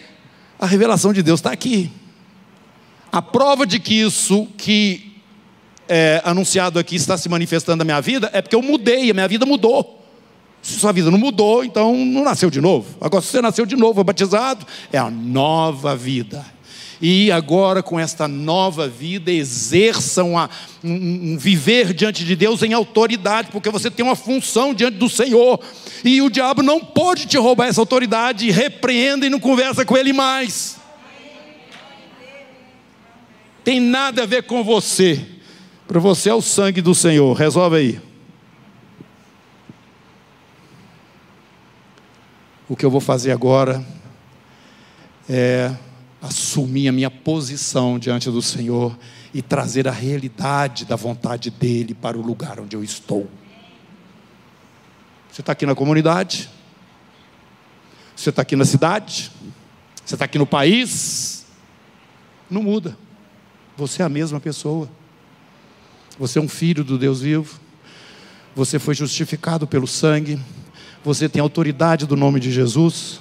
a 0.60 0.66
revelação 0.66 1.14
de 1.14 1.22
Deus 1.22 1.40
está 1.40 1.52
aqui. 1.52 1.92
A 3.12 3.22
prova 3.22 3.66
de 3.66 3.80
que 3.80 3.94
isso 3.94 4.48
que 4.58 5.22
é 5.88 6.22
anunciado 6.26 6.78
aqui 6.78 6.96
está 6.96 7.18
se 7.18 7.30
manifestando 7.30 7.78
na 7.78 7.86
minha 7.86 8.02
vida 8.02 8.30
é 8.34 8.42
porque 8.42 8.56
eu 8.56 8.62
mudei, 8.62 9.10
a 9.10 9.14
minha 9.14 9.28
vida 9.28 9.46
mudou. 9.46 10.06
Se 10.62 10.80
sua 10.80 10.92
vida 10.92 11.10
não 11.10 11.18
mudou, 11.18 11.64
então 11.64 11.96
não 11.96 12.24
nasceu 12.24 12.50
de 12.50 12.60
novo. 12.60 12.98
Agora, 13.00 13.22
se 13.22 13.30
você 13.30 13.42
nasceu 13.42 13.66
de 13.66 13.76
novo, 13.76 14.02
é 14.02 14.04
batizado, 14.04 14.66
é 14.92 14.98
a 14.98 15.10
nova 15.10 15.96
vida 15.96 16.57
e 17.02 17.32
agora 17.32 17.84
com 17.84 18.00
esta 18.00 18.28
nova 18.28 18.88
vida 18.88 19.32
exerçam 19.32 20.38
a, 20.38 20.50
um, 20.84 21.34
um, 21.34 21.38
viver 21.38 21.94
diante 21.94 22.26
de 22.26 22.36
Deus 22.36 22.64
em 22.64 22.74
autoridade, 22.74 23.50
porque 23.52 23.70
você 23.70 23.92
tem 23.92 24.06
uma 24.06 24.16
função 24.16 24.74
diante 24.74 24.98
do 24.98 25.10
Senhor, 25.10 25.60
e 26.04 26.22
o 26.22 26.30
diabo 26.30 26.64
não 26.64 26.80
pode 26.80 27.28
te 27.28 27.38
roubar 27.38 27.68
essa 27.68 27.82
autoridade, 27.82 28.50
repreenda 28.50 29.26
e 29.26 29.30
não 29.30 29.40
conversa 29.40 29.86
com 29.86 29.96
ele 29.96 30.14
mais. 30.14 30.78
Tem 33.64 33.80
nada 33.80 34.24
a 34.24 34.26
ver 34.26 34.44
com 34.44 34.64
você, 34.64 35.24
para 35.88 36.00
você 36.00 36.30
é 36.30 36.34
o 36.34 36.42
sangue 36.42 36.82
do 36.82 36.96
Senhor, 36.96 37.34
resolve 37.34 37.78
aí. 37.78 38.02
O 42.70 42.76
que 42.76 42.86
eu 42.86 42.92
vou 42.92 43.00
fazer 43.00 43.32
agora 43.32 43.86
é 45.30 45.72
assumir 46.22 46.88
a 46.88 46.92
minha 46.92 47.12
posição 47.12 48.00
diante 48.00 48.30
do 48.32 48.42
Senhor 48.42 48.98
e 49.34 49.42
trazer 49.42 49.88
a 49.88 49.92
realidade 49.92 50.86
da 50.86 50.96
vontade 50.96 51.52
dEle 51.52 51.94
para 51.94 52.18
o 52.18 52.22
lugar 52.22 52.60
onde 52.60 52.76
eu 52.76 52.84
estou. 52.84 53.30
Você 55.32 55.42
está 55.42 55.52
aqui 55.52 55.66
na 55.66 55.76
comunidade? 55.76 56.50
Você 58.16 58.30
está 58.32 58.42
aqui 58.42 58.56
na 58.56 58.66
cidade? 58.66 59.32
Você 60.04 60.16
está 60.16 60.26
aqui 60.26 60.40
no 60.40 60.48
país? 60.48 61.46
Não 62.50 62.64
muda. 62.64 62.98
Você 63.76 64.02
é 64.02 64.06
a 64.06 64.10
mesma 64.10 64.40
pessoa. 64.40 64.90
Você 66.18 66.40
é 66.40 66.42
um 66.42 66.50
filho 66.50 66.84
do 66.84 66.98
Deus 66.98 67.22
vivo. 67.22 67.60
Você 68.56 68.80
foi 68.80 68.96
justificado 68.96 69.68
pelo 69.68 69.86
sangue. 69.86 70.40
Você 71.04 71.30
tem 71.30 71.40
autoridade 71.40 72.08
do 72.08 72.16
nome 72.16 72.40
de 72.40 72.52
Jesus 72.52 73.20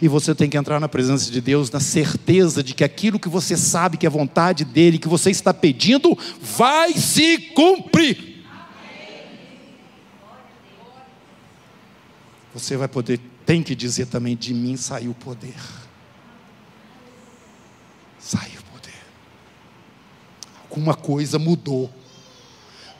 e 0.00 0.08
você 0.08 0.34
tem 0.34 0.48
que 0.48 0.56
entrar 0.56 0.80
na 0.80 0.88
presença 0.88 1.30
de 1.30 1.40
Deus 1.40 1.70
na 1.70 1.80
certeza 1.80 2.62
de 2.62 2.74
que 2.74 2.84
aquilo 2.84 3.18
que 3.18 3.28
você 3.28 3.56
sabe 3.56 3.96
que 3.96 4.06
é 4.06 4.10
vontade 4.10 4.64
dele, 4.64 4.98
que 4.98 5.08
você 5.08 5.30
está 5.30 5.54
pedindo, 5.54 6.16
vai 6.40 6.92
se 6.92 7.38
cumprir. 7.54 8.34
Você 12.52 12.76
vai 12.76 12.86
poder, 12.86 13.20
tem 13.44 13.62
que 13.62 13.74
dizer 13.74 14.06
também: 14.06 14.36
de 14.36 14.54
mim 14.54 14.76
saiu 14.76 15.10
o 15.10 15.14
poder. 15.14 15.56
Saiu 18.18 18.60
o 18.60 18.72
poder. 18.72 18.94
Alguma 20.62 20.94
coisa 20.94 21.38
mudou, 21.38 21.92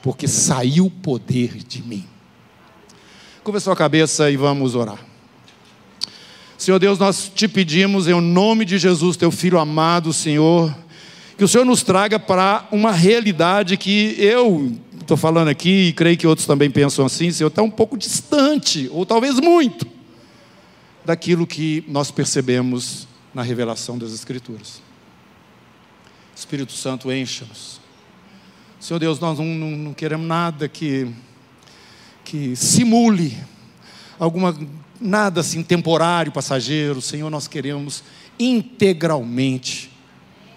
porque 0.03 0.27
saiu 0.27 0.87
o 0.87 0.91
poder 0.91 1.57
de 1.63 1.81
mim. 1.81 2.05
Curva 3.43 3.59
sua 3.59 3.75
cabeça 3.75 4.29
e 4.29 4.35
vamos 4.35 4.75
orar. 4.75 5.14
Senhor 6.65 6.79
Deus, 6.79 6.97
nós 6.97 7.31
te 7.35 7.47
pedimos 7.47 8.07
em 8.07 8.19
nome 8.19 8.65
de 8.65 8.79
Jesus, 8.79 9.15
teu 9.15 9.29
filho 9.29 9.59
amado, 9.59 10.11
Senhor, 10.11 10.75
que 11.37 11.43
o 11.43 11.47
Senhor 11.47 11.63
nos 11.63 11.83
traga 11.83 12.17
para 12.17 12.67
uma 12.71 12.91
realidade 12.91 13.77
que 13.77 14.15
eu 14.17 14.75
estou 14.99 15.15
falando 15.15 15.49
aqui 15.49 15.89
e 15.89 15.93
creio 15.93 16.17
que 16.17 16.25
outros 16.25 16.47
também 16.47 16.71
pensam 16.71 17.05
assim, 17.05 17.29
Senhor, 17.29 17.49
está 17.49 17.61
um 17.61 17.69
pouco 17.69 17.95
distante, 17.95 18.89
ou 18.91 19.05
talvez 19.05 19.39
muito. 19.39 19.85
daquilo 21.05 21.45
que 21.45 21.83
nós 21.87 22.09
percebemos 22.09 23.07
na 23.31 23.43
revelação 23.43 23.95
das 23.95 24.11
Escrituras. 24.11 24.81
Espírito 26.35 26.71
Santo, 26.71 27.11
encha-nos. 27.11 27.79
Senhor 28.79 28.97
Deus, 28.97 29.19
nós 29.19 29.37
não, 29.37 29.45
não, 29.45 29.69
não, 29.69 29.93
queremos 29.93 30.25
nada 30.25 30.67
que, 30.67 31.07
que 32.23 32.55
simule 32.55 33.37
alguma 34.17 34.57
nada 34.99 35.41
assim 35.41 35.63
temporário, 35.63 36.31
passageiro. 36.31 37.01
Senhor, 37.01 37.29
nós 37.29 37.47
queremos 37.47 38.03
integralmente 38.39 39.91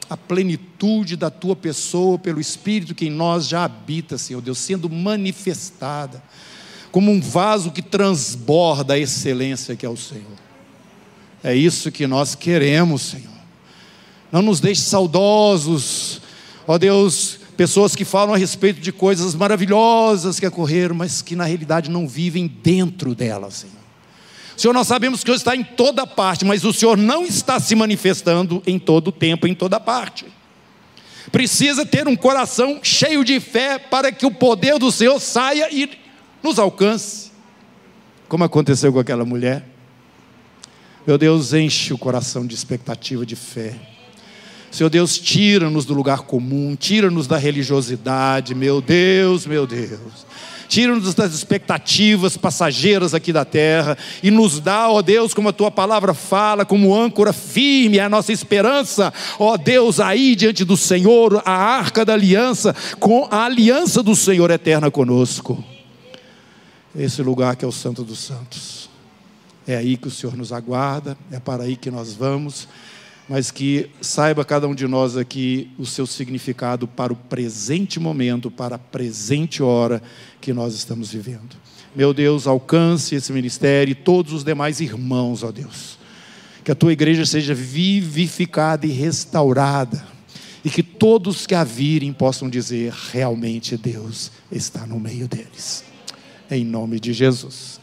a 0.09 0.16
plenitude 0.16 1.16
da 1.16 1.31
tua 1.31 1.55
pessoa 1.55 2.18
pelo 2.18 2.40
Espírito 2.40 2.94
que 2.94 3.07
em 3.07 3.11
nós 3.11 3.46
já 3.46 3.64
habita, 3.64 4.16
Senhor 4.16 4.40
Deus, 4.40 4.59
sendo 4.59 4.88
manifestada 4.88 6.22
como 6.90 7.11
um 7.11 7.20
vaso 7.20 7.70
que 7.70 7.83
transborda 7.83 8.94
a 8.94 8.98
excelência 8.98 9.77
que 9.77 9.85
é 9.85 9.88
o 9.88 9.96
Senhor. 9.96 10.38
É 11.44 11.55
isso 11.55 11.92
que 11.92 12.07
nós 12.07 12.35
queremos, 12.35 13.03
Senhor. 13.03 13.38
Não 14.33 14.42
nos 14.42 14.61
deixe 14.61 14.83
saudosos, 14.83 16.20
ó 16.66 16.79
Deus, 16.79 17.38
pessoas 17.57 17.94
que 17.94 18.05
falam 18.05 18.35
a 18.35 18.38
respeito 18.38 18.81
de 18.81 18.92
coisas 18.92 19.35
maravilhosas 19.35 20.40
que 20.40 20.46
ocorreram, 20.46 20.94
mas 20.94 21.22
que 21.22 21.37
na 21.37 21.44
realidade 21.44 21.90
não 21.90 22.09
vivem 22.09 22.46
dentro 22.46 23.14
delas, 23.14 23.55
Senhor. 23.55 23.78
Senhor, 24.59 24.75
nós 24.75 24.88
sabemos 24.88 25.23
que 25.23 25.31
o 25.31 25.35
Senhor 25.35 25.37
está 25.37 25.55
em 25.55 25.62
toda 25.62 26.05
parte, 26.05 26.44
mas 26.44 26.64
o 26.64 26.73
Senhor 26.73 26.97
não 26.97 27.25
está 27.25 27.61
se 27.61 27.77
manifestando 27.77 28.61
em 28.66 28.77
todo 28.77 29.12
tempo, 29.12 29.47
em 29.47 29.55
toda 29.55 29.79
parte. 29.79 30.27
Precisa 31.31 31.87
ter 31.87 32.09
um 32.09 32.16
coração 32.16 32.81
cheio 32.83 33.23
de 33.23 33.38
fé 33.38 33.79
para 33.79 34.11
que 34.11 34.27
o 34.27 34.33
poder 34.33 34.77
do 34.77 34.90
Senhor 34.90 35.21
saia 35.21 35.73
e 35.73 35.88
nos 36.42 36.59
alcance, 36.59 37.31
como 38.29 38.42
aconteceu 38.42 38.92
com 38.92 38.99
aquela 38.99 39.25
mulher. 39.25 39.64
Meu 41.07 41.16
Deus, 41.16 41.53
enche 41.53 41.94
o 41.94 41.99
coração 41.99 42.44
de 42.44 42.57
expectativa 42.57 43.25
de 43.25 43.37
fé. 43.37 43.77
Senhor 44.71 44.91
Deus, 44.91 45.19
tira-nos 45.19 45.85
do 45.85 45.95
lugar 45.95 46.21
comum, 46.21 46.77
tira-nos 46.77 47.27
da 47.27 47.37
religiosidade, 47.37 48.55
meu 48.55 48.81
Deus, 48.81 49.47
meu 49.47 49.67
Deus 49.67 50.29
tira-nos 50.69 51.15
das 51.15 51.33
expectativas 51.33 52.37
passageiras 52.37 53.15
aqui 53.15 53.33
da 53.33 53.45
terra 53.45 53.97
e 54.23 54.31
nos 54.31 54.61
dá, 54.61 54.89
ó 54.89 55.01
Deus, 55.01 55.33
como 55.33 55.49
a 55.49 55.53
tua 55.53 55.71
palavra 55.71 56.13
fala, 56.13 56.65
como 56.65 56.95
âncora 56.95 57.33
firme 57.33 57.99
é 57.99 58.03
a 58.03 58.09
nossa 58.09 58.33
esperança, 58.33 59.13
ó 59.39 59.57
Deus, 59.57 59.99
aí 59.99 60.37
diante 60.37 60.65
do 60.65 60.77
Senhor, 60.77 61.43
a 61.45 61.53
arca 61.53 62.05
da 62.05 62.13
aliança, 62.13 62.75
com 63.01 63.27
a 63.31 63.45
aliança 63.45 64.03
do 64.03 64.15
Senhor 64.15 64.51
eterna 64.51 64.91
conosco. 64.91 65.65
Esse 66.95 67.23
lugar 67.23 67.57
que 67.57 67.65
é 67.65 67.69
o 67.69 67.73
Santo 67.73 68.05
dos 68.05 68.19
Santos. 68.19 68.89
É 69.67 69.77
aí 69.77 69.97
que 69.97 70.09
o 70.09 70.11
Senhor 70.11 70.37
nos 70.37 70.53
aguarda, 70.53 71.17
é 71.31 71.39
para 71.39 71.65
aí 71.65 71.77
que 71.77 71.91
nós 71.91 72.15
vamos 72.15 72.67
mas 73.29 73.51
que 73.51 73.91
saiba 74.01 74.45
cada 74.45 74.67
um 74.67 74.75
de 74.75 74.87
nós 74.87 75.17
aqui 75.17 75.71
o 75.79 75.85
seu 75.85 76.07
significado 76.07 76.88
para 76.88 77.12
o 77.12 77.17
presente 77.17 78.01
momento, 78.01 78.51
para 78.51 78.77
a 78.77 78.79
presente 78.79 79.62
hora 79.62 80.03
que 80.41 80.53
nós 80.53 80.75
estamos 80.75 81.12
vivendo. 81.12 81.57
Meu 81.95 82.14
Deus, 82.14 82.47
alcance 82.47 83.14
esse 83.14 83.33
ministério 83.33 83.93
e 83.93 83.95
todos 83.95 84.33
os 84.33 84.45
demais 84.45 84.81
irmãos, 84.81 85.43
ó 85.43 85.53
Deus. 85.53 85.99
Que 86.64 86.73
a 86.73 86.75
tua 86.75 86.93
igreja 86.93 87.27
seja 87.27 87.55
vivificada 87.55 88.87
e 88.87 88.91
restaurada. 88.91 90.07
E 90.64 90.71
que 90.71 90.83
todos 90.83 91.47
que 91.47 91.55
a 91.55 91.64
virem 91.64 92.12
possam 92.12 92.49
dizer: 92.49 92.93
realmente 93.12 93.77
Deus 93.77 94.31
está 94.51 94.87
no 94.87 94.99
meio 94.99 95.27
deles. 95.29 95.85
Em 96.51 96.64
nome 96.64 96.99
de 96.99 97.12
Jesus. 97.12 97.78